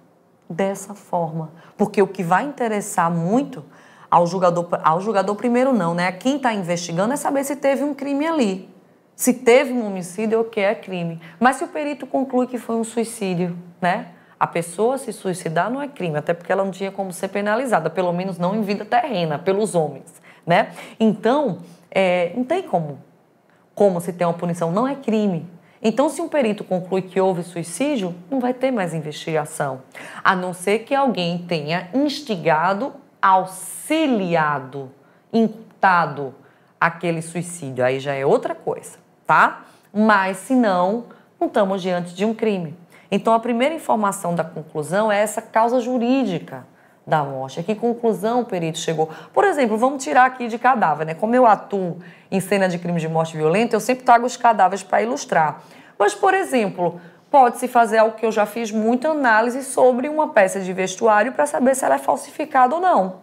Dessa 0.49 0.95
forma. 0.95 1.51
Porque 1.77 2.01
o 2.01 2.09
que 2.09 2.23
vai 2.23 2.45
interessar 2.45 3.11
muito 3.11 3.63
ao 4.11 4.27
jogador, 4.27 4.67
ao 4.83 5.03
jogador 5.03 5.35
primeiro 5.35 5.75
não, 5.75 5.93
né? 5.93 6.11
Quem 6.13 6.37
está 6.37 6.55
investigando 6.55 7.13
é 7.13 7.17
saber 7.17 7.45
se 7.45 7.57
teve 7.57 7.85
um 7.85 7.93
crime 7.93 8.27
ali. 8.27 8.78
Se 9.19 9.35
teve 9.35 9.73
um 9.73 9.85
homicídio, 9.85 10.39
o 10.39 10.45
que 10.45 10.61
é 10.61 10.73
crime. 10.77 11.21
Mas 11.41 11.57
se 11.57 11.65
o 11.65 11.67
perito 11.67 12.07
conclui 12.07 12.47
que 12.47 12.57
foi 12.57 12.77
um 12.77 12.85
suicídio, 12.85 13.59
né? 13.81 14.11
A 14.39 14.47
pessoa 14.47 14.97
se 14.97 15.13
suicidar 15.13 15.69
não 15.69 15.83
é 15.83 15.89
crime, 15.89 16.17
até 16.17 16.33
porque 16.33 16.53
ela 16.53 16.63
não 16.63 16.71
tinha 16.71 16.93
como 16.93 17.13
ser 17.13 17.27
penalizada, 17.27 17.91
pelo 17.91 18.13
menos 18.13 18.39
não 18.39 18.55
em 18.55 18.63
vida 18.63 18.85
terrena, 18.85 19.37
pelos 19.37 19.75
homens, 19.75 20.23
né? 20.47 20.71
Então, 21.01 21.59
é, 21.91 22.33
não 22.37 22.45
tem 22.45 22.63
como, 22.63 23.01
como 23.75 24.01
se 24.01 24.13
tem 24.13 24.25
uma 24.25 24.35
punição, 24.35 24.71
não 24.71 24.87
é 24.87 24.95
crime. 24.95 25.51
Então, 25.83 26.09
se 26.09 26.23
um 26.23 26.29
perito 26.29 26.63
conclui 26.63 27.03
que 27.03 27.21
houve 27.21 27.43
suicídio, 27.43 28.15
não 28.31 28.39
vai 28.39 28.55
ter 28.55 28.71
mais 28.71 28.95
investigação, 28.95 29.83
a 30.23 30.37
não 30.37 30.55
ser 30.55 30.85
que 30.85 30.95
alguém 30.95 31.39
tenha 31.39 31.89
instigado, 31.93 32.95
auxiliado, 33.21 34.93
imputado 35.33 36.33
aquele 36.81 37.21
suicídio. 37.21 37.85
Aí 37.85 37.99
já 37.99 38.15
é 38.15 38.25
outra 38.25 38.55
coisa, 38.55 39.08
tá? 39.29 39.65
Mas, 39.93 40.39
se 40.39 40.55
não, 40.55 41.05
não 41.39 41.49
estamos 41.49 41.83
diante 41.83 42.15
de 42.15 42.25
um 42.25 42.35
crime. 42.35 42.75
Então, 43.11 43.35
a 43.35 43.39
primeira 43.39 43.75
informação 43.75 44.35
da 44.35 44.43
conclusão 44.43 45.13
é 45.13 45.21
essa 45.21 45.43
causa 45.43 45.81
jurídica 45.81 46.67
da 47.07 47.23
morte. 47.23 47.63
Que 47.63 47.75
conclusão 47.75 48.41
o 48.41 48.45
perito 48.47 48.79
chegou? 48.79 49.11
Por 49.33 49.45
exemplo, 49.45 49.77
vamos 49.77 50.03
tirar 50.03 50.25
aqui 50.25 50.49
de 50.49 50.59
cadáver, 50.59 51.07
né? 51.07 51.15
Como 51.15 51.35
eu 51.35 51.47
atuo 51.47 51.99
em 52.31 52.41
cena 52.41 52.69
de 52.69 52.79
crime 52.79 52.99
de 52.99 53.09
morte 53.09 53.37
violenta, 53.37 53.77
eu 53.77 53.81
sempre 53.81 54.05
trago 54.05 54.27
os 54.27 54.37
cadáveres 54.37 54.83
para 54.83 55.03
ilustrar. 55.03 55.63
Mas, 55.99 56.15
por 56.15 56.33
exemplo, 56.33 56.99
pode-se 57.31 57.69
fazer 57.69 57.99
algo 57.99 58.17
que 58.17 58.25
eu 58.25 58.33
já 58.33 58.47
fiz 58.47 58.71
muita 58.71 59.11
análise 59.11 59.63
sobre 59.63 60.09
uma 60.09 60.29
peça 60.29 60.61
de 60.61 60.73
vestuário 60.73 61.33
para 61.33 61.47
saber 61.47 61.77
se 61.77 61.85
ela 61.85 61.97
é 61.97 61.99
falsificada 61.99 62.75
ou 62.75 62.81
não. 62.81 63.17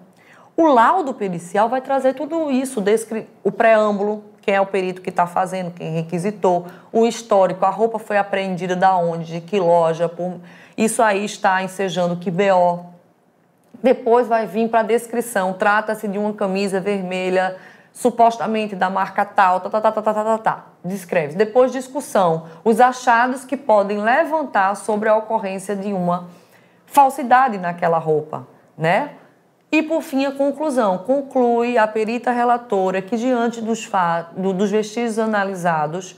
O 0.56 0.68
laudo 0.68 1.14
pericial 1.14 1.68
vai 1.68 1.82
trazer 1.82 2.14
tudo 2.14 2.50
isso, 2.50 2.84
o 3.44 3.52
preâmbulo, 3.52 4.24
quem 4.46 4.54
é 4.54 4.62
o 4.62 4.66
perito 4.68 5.02
que 5.02 5.10
está 5.10 5.26
fazendo, 5.26 5.72
quem 5.72 5.90
requisitou, 5.90 6.68
o 6.94 7.08
histórico, 7.08 7.66
a 7.66 7.70
roupa 7.72 7.98
foi 7.98 8.16
apreendida 8.16 8.76
da 8.76 8.96
onde, 8.96 9.34
de 9.34 9.42
que 9.42 9.60
loja, 9.60 10.08
por... 10.08 10.40
isso 10.78 11.02
aí 11.02 11.26
está 11.26 11.64
ensejando 11.64 12.18
que 12.18 12.30
BO. 12.30 12.86
Depois 13.82 14.28
vai 14.28 14.46
vir 14.46 14.70
para 14.70 14.82
a 14.82 14.84
descrição, 14.84 15.54
trata-se 15.54 16.08
de 16.08 16.20
uma 16.20 16.32
camisa 16.32 16.80
vermelha, 16.80 17.58
supostamente 17.92 18.76
da 18.76 18.88
marca 18.88 19.26
tal, 19.26 19.62
tá, 19.62 19.70
tá, 19.70 19.82
tá, 19.82 19.92
tá, 19.92 20.02
tá, 20.02 20.14
tá, 20.14 20.24
tá, 20.24 20.38
tá, 20.38 20.66
descreve. 20.84 21.36
Depois 21.36 21.72
discussão, 21.72 22.46
os 22.64 22.80
achados 22.80 23.44
que 23.44 23.58
podem 23.58 24.00
levantar 24.00 24.76
sobre 24.76 25.10
a 25.10 25.16
ocorrência 25.16 25.76
de 25.76 25.92
uma 25.92 26.28
falsidade 26.86 27.58
naquela 27.58 27.98
roupa, 27.98 28.46
né? 28.78 29.12
E, 29.76 29.84
por 29.84 30.02
fim, 30.02 30.24
a 30.24 30.32
conclusão. 30.32 31.00
Conclui 31.00 31.78
a 31.78 31.86
perita 31.86 32.32
relatora 32.32 33.02
que, 33.02 33.18
diante 33.18 33.60
dos, 33.60 33.92
dos 34.38 34.72
vestígios 34.72 35.20
analisados, 35.20 36.16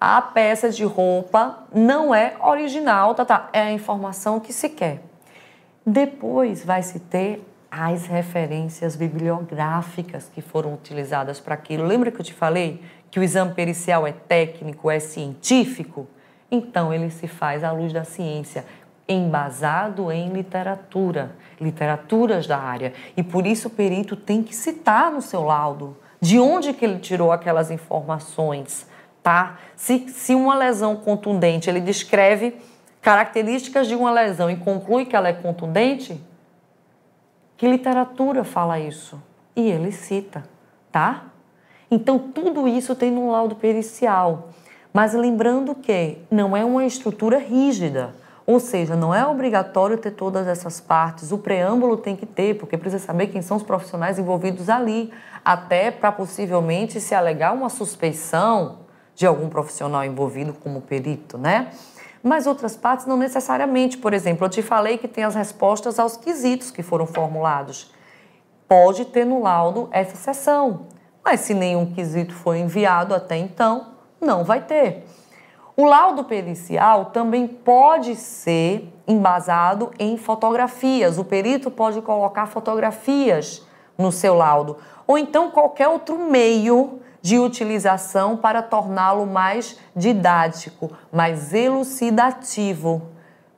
a 0.00 0.22
peça 0.22 0.70
de 0.70 0.84
roupa 0.84 1.64
não 1.70 2.14
é 2.14 2.34
original, 2.40 3.14
tá, 3.14 3.26
tá, 3.26 3.50
é 3.52 3.60
a 3.60 3.72
informação 3.72 4.40
que 4.40 4.54
se 4.54 4.70
quer. 4.70 5.02
Depois 5.84 6.64
vai 6.64 6.82
se 6.82 6.98
ter 6.98 7.46
as 7.70 8.06
referências 8.06 8.96
bibliográficas 8.96 10.30
que 10.34 10.40
foram 10.40 10.72
utilizadas 10.72 11.38
para 11.38 11.52
aquilo. 11.52 11.84
Lembra 11.84 12.10
que 12.10 12.18
eu 12.18 12.24
te 12.24 12.32
falei 12.32 12.80
que 13.10 13.20
o 13.20 13.22
exame 13.22 13.52
pericial 13.52 14.06
é 14.06 14.12
técnico, 14.12 14.90
é 14.90 14.98
científico? 14.98 16.06
Então 16.50 16.90
ele 16.90 17.10
se 17.10 17.28
faz 17.28 17.62
à 17.64 17.70
luz 17.70 17.92
da 17.92 18.04
ciência 18.04 18.64
embasado 19.08 20.10
em 20.10 20.30
literatura, 20.30 21.36
literaturas 21.60 22.46
da 22.46 22.58
área. 22.58 22.92
E 23.16 23.22
por 23.22 23.46
isso 23.46 23.68
o 23.68 23.70
perito 23.70 24.16
tem 24.16 24.42
que 24.42 24.54
citar 24.54 25.10
no 25.10 25.20
seu 25.20 25.42
laudo 25.42 25.96
de 26.20 26.40
onde 26.40 26.72
que 26.72 26.84
ele 26.84 26.98
tirou 26.98 27.32
aquelas 27.32 27.70
informações, 27.70 28.88
tá? 29.22 29.58
Se, 29.76 30.08
se 30.08 30.34
uma 30.34 30.54
lesão 30.54 30.96
contundente, 30.96 31.68
ele 31.68 31.80
descreve 31.80 32.56
características 33.02 33.86
de 33.86 33.94
uma 33.94 34.10
lesão 34.10 34.50
e 34.50 34.56
conclui 34.56 35.04
que 35.04 35.14
ela 35.14 35.28
é 35.28 35.34
contundente, 35.34 36.18
que 37.58 37.68
literatura 37.68 38.42
fala 38.42 38.80
isso? 38.80 39.22
E 39.54 39.70
ele 39.70 39.92
cita, 39.92 40.44
tá? 40.90 41.24
Então 41.90 42.18
tudo 42.18 42.66
isso 42.66 42.94
tem 42.94 43.10
no 43.10 43.30
laudo 43.30 43.54
pericial. 43.54 44.48
Mas 44.94 45.12
lembrando 45.12 45.74
que 45.74 46.18
não 46.30 46.56
é 46.56 46.64
uma 46.64 46.86
estrutura 46.86 47.36
rígida. 47.36 48.14
Ou 48.46 48.60
seja, 48.60 48.94
não 48.94 49.14
é 49.14 49.26
obrigatório 49.26 49.96
ter 49.96 50.10
todas 50.10 50.46
essas 50.46 50.78
partes, 50.78 51.32
o 51.32 51.38
preâmbulo 51.38 51.96
tem 51.96 52.14
que 52.14 52.26
ter, 52.26 52.58
porque 52.58 52.76
precisa 52.76 53.04
saber 53.04 53.28
quem 53.28 53.40
são 53.40 53.56
os 53.56 53.62
profissionais 53.62 54.18
envolvidos 54.18 54.68
ali, 54.68 55.10
até 55.42 55.90
para 55.90 56.12
possivelmente 56.12 57.00
se 57.00 57.14
alegar 57.14 57.54
uma 57.54 57.70
suspeição 57.70 58.80
de 59.14 59.26
algum 59.26 59.48
profissional 59.48 60.04
envolvido 60.04 60.52
como 60.52 60.82
perito, 60.82 61.38
né? 61.38 61.70
Mas 62.22 62.46
outras 62.46 62.76
partes 62.76 63.06
não 63.06 63.16
necessariamente. 63.16 63.98
Por 63.98 64.12
exemplo, 64.12 64.46
eu 64.46 64.50
te 64.50 64.62
falei 64.62 64.98
que 64.98 65.06
tem 65.06 65.24
as 65.24 65.34
respostas 65.34 65.98
aos 65.98 66.16
quesitos 66.16 66.70
que 66.70 66.82
foram 66.82 67.06
formulados. 67.06 67.92
Pode 68.66 69.04
ter 69.06 69.24
no 69.24 69.42
laudo 69.42 69.88
essa 69.90 70.16
seção, 70.16 70.86
mas 71.24 71.40
se 71.40 71.54
nenhum 71.54 71.92
quesito 71.92 72.34
foi 72.34 72.58
enviado 72.58 73.14
até 73.14 73.36
então, 73.36 73.94
não 74.20 74.42
vai 74.42 74.62
ter. 74.62 75.04
O 75.76 75.84
laudo 75.84 76.22
pericial 76.22 77.06
também 77.06 77.48
pode 77.48 78.14
ser 78.14 78.92
embasado 79.08 79.90
em 79.98 80.16
fotografias. 80.16 81.18
O 81.18 81.24
perito 81.24 81.68
pode 81.68 82.00
colocar 82.00 82.46
fotografias 82.46 83.66
no 83.98 84.12
seu 84.12 84.34
laudo, 84.34 84.76
ou 85.06 85.18
então 85.18 85.50
qualquer 85.50 85.88
outro 85.88 86.18
meio 86.18 87.00
de 87.20 87.38
utilização 87.38 88.36
para 88.36 88.62
torná-lo 88.62 89.26
mais 89.26 89.78
didático, 89.96 90.92
mais 91.12 91.52
elucidativo. 91.52 93.02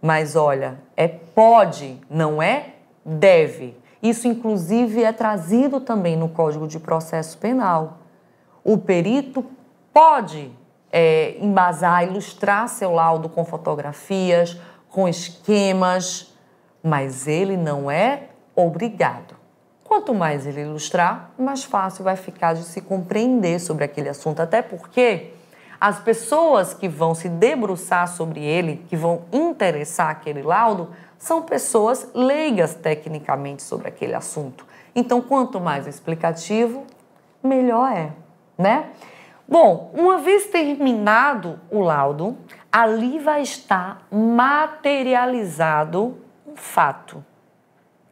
Mas 0.01 0.37
olha, 0.37 0.79
é 0.97 1.09
pode, 1.09 2.01
não 2.09 2.41
é 2.41 2.75
deve. 3.05 3.77
Isso, 4.03 4.29
inclusive, 4.29 5.03
é 5.03 5.13
trazido 5.13 5.81
também 5.81 6.17
no 6.17 6.29
Código 6.29 6.67
de 6.67 6.79
Processo 6.79 7.37
Penal. 7.39 7.99
O 8.63 8.79
perito 8.79 9.45
pode 9.93 10.51
é, 10.93 11.37
embasar, 11.41 12.05
ilustrar 12.05 12.69
seu 12.69 12.93
laudo 12.93 13.29
com 13.29 13.45
fotografias, 13.45 14.59
com 14.89 15.09
esquemas, 15.09 16.35
mas 16.83 17.27
ele 17.27 17.57
não 17.57 17.91
é 17.91 18.29
obrigado. 18.55 19.37
Quanto 19.85 20.15
mais 20.15 20.47
ele 20.47 20.63
ilustrar, 20.63 21.31
mais 21.39 21.65
fácil 21.65 22.03
vai 22.03 22.17
ficar 22.17 22.55
de 22.55 22.65
se 22.65 22.81
compreender 22.81 23.61
sobre 23.61 23.85
aquele 23.85 24.09
assunto, 24.09 24.41
até 24.41 24.63
porque 24.63 25.33
as 25.81 25.99
pessoas 25.99 26.73
que 26.73 26.89
vão 26.89 27.15
se 27.15 27.29
debruçar 27.29 28.09
sobre 28.09 28.41
ele, 28.43 28.85
que 28.89 28.97
vão 28.97 29.23
interessar 29.33 30.11
aquele 30.11 30.43
laudo, 30.43 30.91
são 31.19 31.43
pessoas 31.43 32.09
leigas 32.15 32.75
tecnicamente 32.75 33.63
sobre 33.63 33.89
aquele 33.89 34.15
assunto. 34.15 34.67
Então, 34.95 35.21
quanto 35.21 35.61
mais 35.61 35.87
explicativo, 35.87 36.85
melhor 37.43 37.93
é, 37.93 38.11
né? 38.57 38.91
Bom, 39.49 39.93
uma 39.95 40.19
vez 40.19 40.47
terminado 40.47 41.61
o 41.71 41.81
laudo, 41.81 42.37
ali 42.71 43.19
vai 43.21 43.43
estar 43.43 44.05
materializado 44.11 46.19
um 46.45 46.57
fato. 46.57 47.25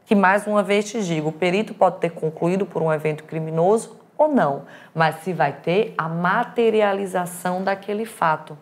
Que 0.07 0.15
mais 0.15 0.47
uma 0.47 0.63
vez 0.63 0.89
te 0.89 1.03
digo, 1.03 1.31
o 1.31 1.33
perito 1.33 1.75
pode 1.75 1.99
ter 1.99 2.11
concluído 2.11 2.65
por 2.65 2.81
um 2.83 2.93
evento 2.93 3.25
criminoso 3.25 3.99
ou 4.17 4.29
não, 4.29 4.63
mas 4.95 5.17
se 5.25 5.33
vai 5.33 5.53
ter 5.53 5.93
a 5.99 6.09
materialização 6.09 7.65
daquele 7.65 8.05
fato. 8.05 8.57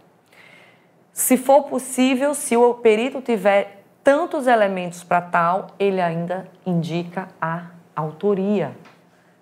Se 1.13 1.37
for 1.37 1.65
possível, 1.65 2.35
se 2.35 2.57
o 2.57 2.73
perito 2.75 3.21
tiver 3.21 3.85
tantos 4.03 4.47
elementos 4.47 5.05
para 5.05 5.21
tal, 5.21 5.67
ele 5.79 6.01
ainda 6.01 6.49
indica 6.65 7.29
a 7.39 7.67
autoria 7.95 8.75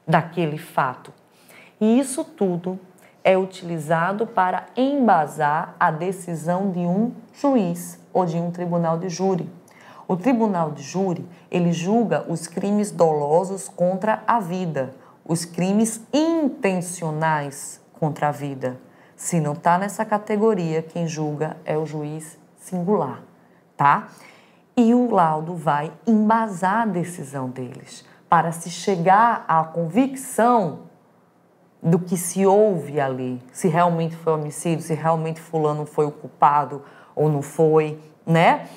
daquele 0.04 0.58
fato. 0.58 1.12
E 1.80 2.00
isso 2.00 2.24
tudo 2.24 2.76
é 3.22 3.36
utilizado 3.36 4.26
para 4.26 4.66
embasar 4.76 5.74
a 5.78 5.90
decisão 5.90 6.70
de 6.70 6.80
um 6.80 7.12
juiz 7.32 7.98
ou 8.12 8.24
de 8.24 8.36
um 8.36 8.50
tribunal 8.50 8.98
de 8.98 9.08
júri. 9.08 9.48
O 10.08 10.16
tribunal 10.16 10.70
de 10.70 10.82
júri, 10.82 11.24
ele 11.50 11.72
julga 11.72 12.24
os 12.28 12.46
crimes 12.46 12.90
dolosos 12.90 13.68
contra 13.68 14.22
a 14.26 14.40
vida, 14.40 14.94
os 15.24 15.44
crimes 15.44 16.00
intencionais 16.12 17.80
contra 17.92 18.28
a 18.28 18.32
vida. 18.32 18.80
Se 19.16 19.40
não 19.40 19.52
está 19.52 19.78
nessa 19.78 20.04
categoria, 20.04 20.82
quem 20.82 21.06
julga 21.06 21.56
é 21.64 21.76
o 21.76 21.86
juiz 21.86 22.38
singular, 22.58 23.22
tá? 23.76 24.08
e 24.76 24.94
o 24.94 25.10
laudo 25.10 25.54
vai 25.54 25.92
embasar 26.06 26.82
a 26.82 26.86
decisão 26.86 27.48
deles 27.48 28.04
para 28.28 28.52
se 28.52 28.70
chegar 28.70 29.44
à 29.46 29.62
convicção 29.64 30.89
do 31.82 31.98
que 31.98 32.16
se 32.16 32.46
ouve 32.46 33.00
ali, 33.00 33.42
se 33.52 33.68
realmente 33.68 34.14
foi 34.16 34.34
homicídio, 34.34 34.84
se 34.84 34.94
realmente 34.94 35.40
fulano 35.40 35.86
foi 35.86 36.04
o 36.04 36.10
culpado 36.10 36.82
ou 37.14 37.28
não 37.28 37.42
foi, 37.42 37.98
né? 38.26 38.68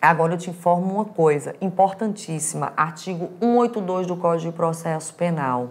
Agora 0.00 0.34
eu 0.34 0.38
te 0.38 0.50
informo 0.50 0.94
uma 0.94 1.04
coisa 1.04 1.54
importantíssima, 1.60 2.72
artigo 2.76 3.30
182 3.40 4.06
do 4.06 4.16
Código 4.16 4.50
de 4.50 4.56
Processo 4.56 5.14
Penal. 5.14 5.70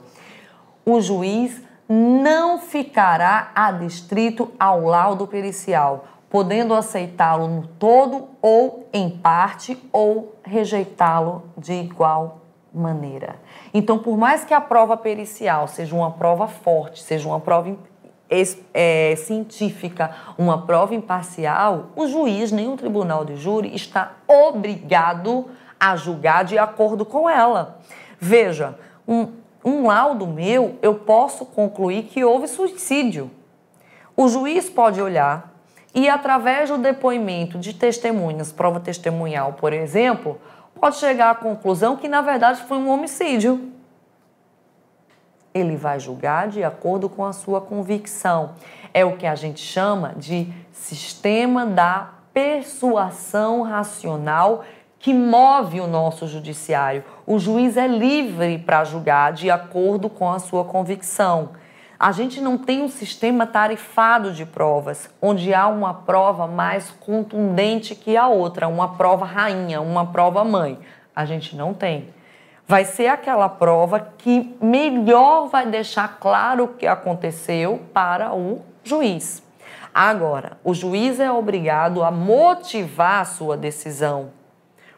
O 0.85 1.01
juiz 1.01 1.61
não 1.87 2.57
ficará 2.57 3.51
adstrito 3.53 4.51
ao 4.57 4.85
laudo 4.85 5.27
pericial, 5.27 6.05
podendo 6.29 6.73
aceitá-lo 6.73 7.47
no 7.47 7.67
todo 7.67 8.29
ou 8.41 8.87
em 8.93 9.09
parte 9.09 9.77
ou 9.91 10.35
rejeitá-lo 10.43 11.43
de 11.57 11.73
igual 11.73 12.40
maneira. 12.73 13.35
Então, 13.73 13.99
por 13.99 14.17
mais 14.17 14.43
que 14.43 14.53
a 14.53 14.61
prova 14.61 14.95
pericial 14.95 15.67
seja 15.67 15.95
uma 15.95 16.11
prova 16.11 16.47
forte, 16.47 17.03
seja 17.03 17.27
uma 17.27 17.39
prova 17.39 17.75
é, 18.73 19.15
científica, 19.17 20.11
uma 20.37 20.65
prova 20.65 20.95
imparcial, 20.95 21.89
o 21.95 22.07
juiz 22.07 22.51
nem 22.51 22.71
o 22.71 22.77
tribunal 22.77 23.25
de 23.25 23.35
júri 23.35 23.75
está 23.75 24.13
obrigado 24.27 25.47
a 25.79 25.95
julgar 25.95 26.45
de 26.45 26.57
acordo 26.57 27.05
com 27.05 27.29
ela. 27.29 27.79
Veja, 28.19 28.77
um, 29.07 29.33
um 29.65 29.87
laudo 29.87 30.25
meu, 30.25 30.77
eu 30.81 30.95
posso 30.95 31.45
concluir 31.45 32.03
que 32.03 32.23
houve 32.23 32.47
suicídio. 32.47 33.29
O 34.15 34.27
juiz 34.27 34.69
pode 34.69 35.01
olhar 35.01 35.51
e, 35.93 36.07
através 36.07 36.69
do 36.69 36.77
depoimento 36.77 37.57
de 37.57 37.73
testemunhas, 37.73 38.51
prova 38.51 38.79
testemunhal, 38.79 39.53
por 39.53 39.73
exemplo, 39.73 40.39
pode 40.81 40.95
chegar 40.95 41.29
à 41.29 41.35
conclusão 41.35 41.95
que, 41.95 42.07
na 42.07 42.21
verdade, 42.21 42.63
foi 42.63 42.77
um 42.77 42.89
homicídio. 42.89 43.71
Ele 45.53 45.75
vai 45.75 45.99
julgar 45.99 46.47
de 46.47 46.63
acordo 46.63 47.07
com 47.07 47.23
a 47.23 47.31
sua 47.31 47.61
convicção. 47.61 48.55
É 48.91 49.05
o 49.05 49.15
que 49.15 49.27
a 49.27 49.35
gente 49.35 49.59
chama 49.59 50.13
de 50.17 50.51
sistema 50.71 51.67
da 51.67 52.09
persuasão 52.33 53.61
racional 53.61 54.63
que 54.97 55.13
move 55.13 55.79
o 55.79 55.87
nosso 55.87 56.27
judiciário. 56.27 57.03
O 57.27 57.37
juiz 57.37 57.77
é 57.77 57.87
livre 57.87 58.57
para 58.57 58.83
julgar 58.83 59.33
de 59.33 59.51
acordo 59.51 60.09
com 60.09 60.31
a 60.31 60.39
sua 60.39 60.65
convicção. 60.65 61.49
A 62.01 62.11
gente 62.11 62.41
não 62.41 62.57
tem 62.57 62.81
um 62.81 62.89
sistema 62.89 63.45
tarifado 63.45 64.33
de 64.33 64.43
provas, 64.43 65.07
onde 65.21 65.53
há 65.53 65.67
uma 65.67 65.93
prova 65.93 66.47
mais 66.47 66.89
contundente 66.89 67.93
que 67.93 68.17
a 68.17 68.27
outra, 68.27 68.67
uma 68.67 68.95
prova 68.95 69.23
rainha, 69.23 69.79
uma 69.81 70.07
prova 70.07 70.43
mãe. 70.43 70.79
A 71.15 71.25
gente 71.25 71.55
não 71.55 71.75
tem. 71.75 72.09
Vai 72.67 72.85
ser 72.85 73.05
aquela 73.05 73.47
prova 73.47 73.99
que 74.17 74.57
melhor 74.59 75.47
vai 75.49 75.67
deixar 75.67 76.17
claro 76.19 76.63
o 76.63 76.67
que 76.69 76.87
aconteceu 76.87 77.79
para 77.93 78.33
o 78.33 78.63
juiz. 78.83 79.43
Agora, 79.93 80.57
o 80.63 80.73
juiz 80.73 81.19
é 81.19 81.31
obrigado 81.31 82.01
a 82.01 82.09
motivar 82.09 83.21
a 83.21 83.25
sua 83.25 83.55
decisão. 83.55 84.31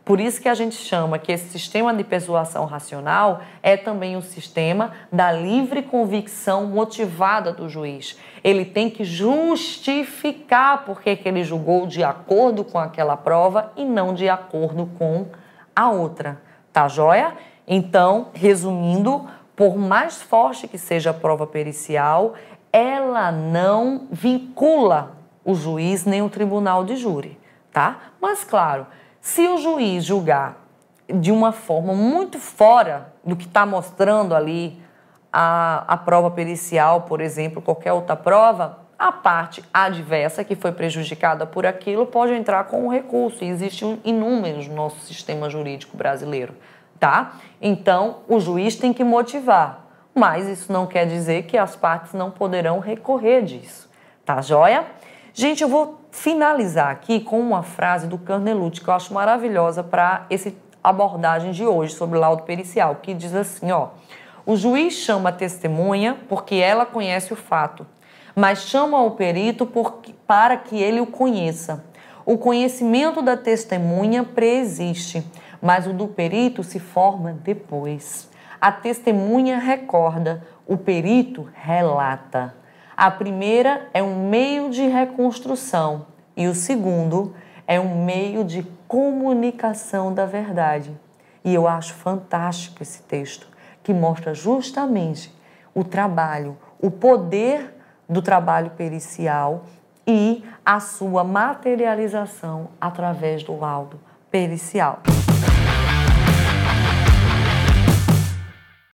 Por 0.05 0.19
isso 0.19 0.41
que 0.41 0.49
a 0.49 0.53
gente 0.53 0.75
chama 0.75 1.17
que 1.17 1.31
esse 1.31 1.47
sistema 1.49 1.93
de 1.93 2.03
persuasão 2.03 2.65
racional 2.65 3.41
é 3.61 3.77
também 3.77 4.17
o 4.17 4.21
sistema 4.21 4.91
da 5.09 5.31
livre 5.31 5.81
convicção 5.81 6.65
motivada 6.65 7.53
do 7.53 7.69
juiz. 7.69 8.17
Ele 8.43 8.65
tem 8.65 8.89
que 8.89 9.05
justificar 9.05 10.83
por 10.83 11.01
que 11.01 11.17
ele 11.23 11.43
julgou 11.45 11.87
de 11.87 12.03
acordo 12.03 12.65
com 12.65 12.77
aquela 12.77 13.15
prova 13.15 13.71
e 13.77 13.85
não 13.85 14.13
de 14.13 14.27
acordo 14.27 14.89
com 14.97 15.27
a 15.73 15.89
outra. 15.89 16.41
Tá 16.73 16.89
joia? 16.89 17.33
Então, 17.65 18.27
resumindo, 18.33 19.25
por 19.55 19.77
mais 19.77 20.21
forte 20.21 20.67
que 20.67 20.77
seja 20.77 21.11
a 21.11 21.13
prova 21.13 21.47
pericial, 21.47 22.33
ela 22.73 23.31
não 23.31 24.07
vincula 24.11 25.15
o 25.45 25.55
juiz 25.55 26.03
nem 26.03 26.21
o 26.21 26.29
tribunal 26.29 26.83
de 26.83 26.97
júri, 26.97 27.39
tá? 27.71 27.99
Mas 28.19 28.43
claro, 28.43 28.85
se 29.23 29.47
o 29.47 29.57
juiz 29.57 30.03
julgar 30.03 30.57
de 31.07 31.31
uma 31.31 31.53
forma 31.53 31.93
muito 31.93 32.37
fora 32.37 33.13
do 33.23 33.37
que 33.37 33.45
está 33.45 33.65
mostrando 33.65 34.35
ali 34.35 34.77
a, 35.31 35.85
a 35.87 35.95
prova 35.95 36.29
pericial, 36.29 37.03
por 37.03 37.21
exemplo, 37.21 37.61
qualquer 37.61 37.93
outra 37.93 38.17
prova, 38.17 38.79
a 38.99 39.13
parte 39.13 39.63
adversa 39.73 40.43
que 40.43 40.57
foi 40.57 40.73
prejudicada 40.73 41.45
por 41.45 41.65
aquilo 41.65 42.05
pode 42.05 42.33
entrar 42.33 42.65
com 42.65 42.85
um 42.85 42.89
recurso. 42.89 43.45
E 43.45 43.47
existem 43.47 43.97
inúmeros 44.03 44.67
no 44.67 44.75
nosso 44.75 44.99
sistema 44.99 45.49
jurídico 45.49 45.95
brasileiro, 45.95 46.53
tá? 46.99 47.35
Então, 47.61 48.17
o 48.27 48.41
juiz 48.41 48.75
tem 48.75 48.91
que 48.91 49.05
motivar, 49.05 49.87
mas 50.13 50.49
isso 50.49 50.71
não 50.71 50.85
quer 50.85 51.07
dizer 51.07 51.43
que 51.43 51.57
as 51.57 51.77
partes 51.77 52.11
não 52.11 52.29
poderão 52.29 52.79
recorrer 52.79 53.41
disso, 53.43 53.89
tá 54.25 54.41
joia? 54.41 54.85
Gente, 55.33 55.63
eu 55.63 55.69
vou 55.69 56.02
finalizar 56.13 56.91
aqui 56.91 57.19
com 57.19 57.39
uma 57.39 57.63
frase 57.63 58.05
do 58.05 58.19
Carnelucci 58.19 58.81
que 58.81 58.87
eu 58.87 58.93
acho 58.93 59.11
maravilhosa 59.13 59.83
para 59.83 60.27
essa 60.29 60.53
abordagem 60.81 61.51
de 61.51 61.65
hoje 61.65 61.95
sobre 61.95 62.19
laudo 62.19 62.43
pericial, 62.43 62.97
que 63.01 63.15
diz 63.15 63.33
assim, 63.33 63.71
ó: 63.71 63.89
O 64.45 64.55
juiz 64.55 64.93
chama 64.93 65.29
a 65.29 65.33
testemunha 65.33 66.15
porque 66.29 66.55
ela 66.55 66.85
conhece 66.85 67.33
o 67.33 67.35
fato, 67.35 67.85
mas 68.35 68.59
chama 68.59 69.01
o 69.01 69.11
perito 69.11 69.65
porque, 69.65 70.13
para 70.27 70.55
que 70.55 70.77
ele 70.77 71.01
o 71.01 71.07
conheça. 71.07 71.83
O 72.25 72.37
conhecimento 72.37 73.21
da 73.21 73.35
testemunha 73.35 74.23
preexiste, 74.23 75.25
mas 75.59 75.87
o 75.87 75.93
do 75.93 76.07
perito 76.07 76.63
se 76.63 76.79
forma 76.79 77.33
depois. 77.43 78.29
A 78.61 78.71
testemunha 78.71 79.57
recorda, 79.57 80.45
o 80.65 80.77
perito 80.77 81.49
relata. 81.55 82.53
A 82.95 83.09
primeira 83.09 83.89
é 83.93 84.03
um 84.03 84.29
meio 84.29 84.69
de 84.69 84.87
reconstrução 84.87 86.05
e 86.37 86.47
o 86.47 86.53
segundo 86.53 87.33
é 87.67 87.79
um 87.79 88.05
meio 88.05 88.43
de 88.43 88.63
comunicação 88.87 90.13
da 90.13 90.25
verdade. 90.25 90.95
E 91.43 91.53
eu 91.53 91.67
acho 91.67 91.93
fantástico 91.95 92.83
esse 92.83 93.01
texto, 93.01 93.47
que 93.81 93.93
mostra 93.93 94.33
justamente 94.33 95.33
o 95.73 95.83
trabalho, 95.83 96.55
o 96.79 96.91
poder 96.91 97.73
do 98.07 98.21
trabalho 98.21 98.71
pericial 98.71 99.65
e 100.05 100.43
a 100.63 100.79
sua 100.79 101.23
materialização 101.23 102.69
através 102.79 103.43
do 103.43 103.57
laudo 103.57 103.99
pericial. 104.29 105.01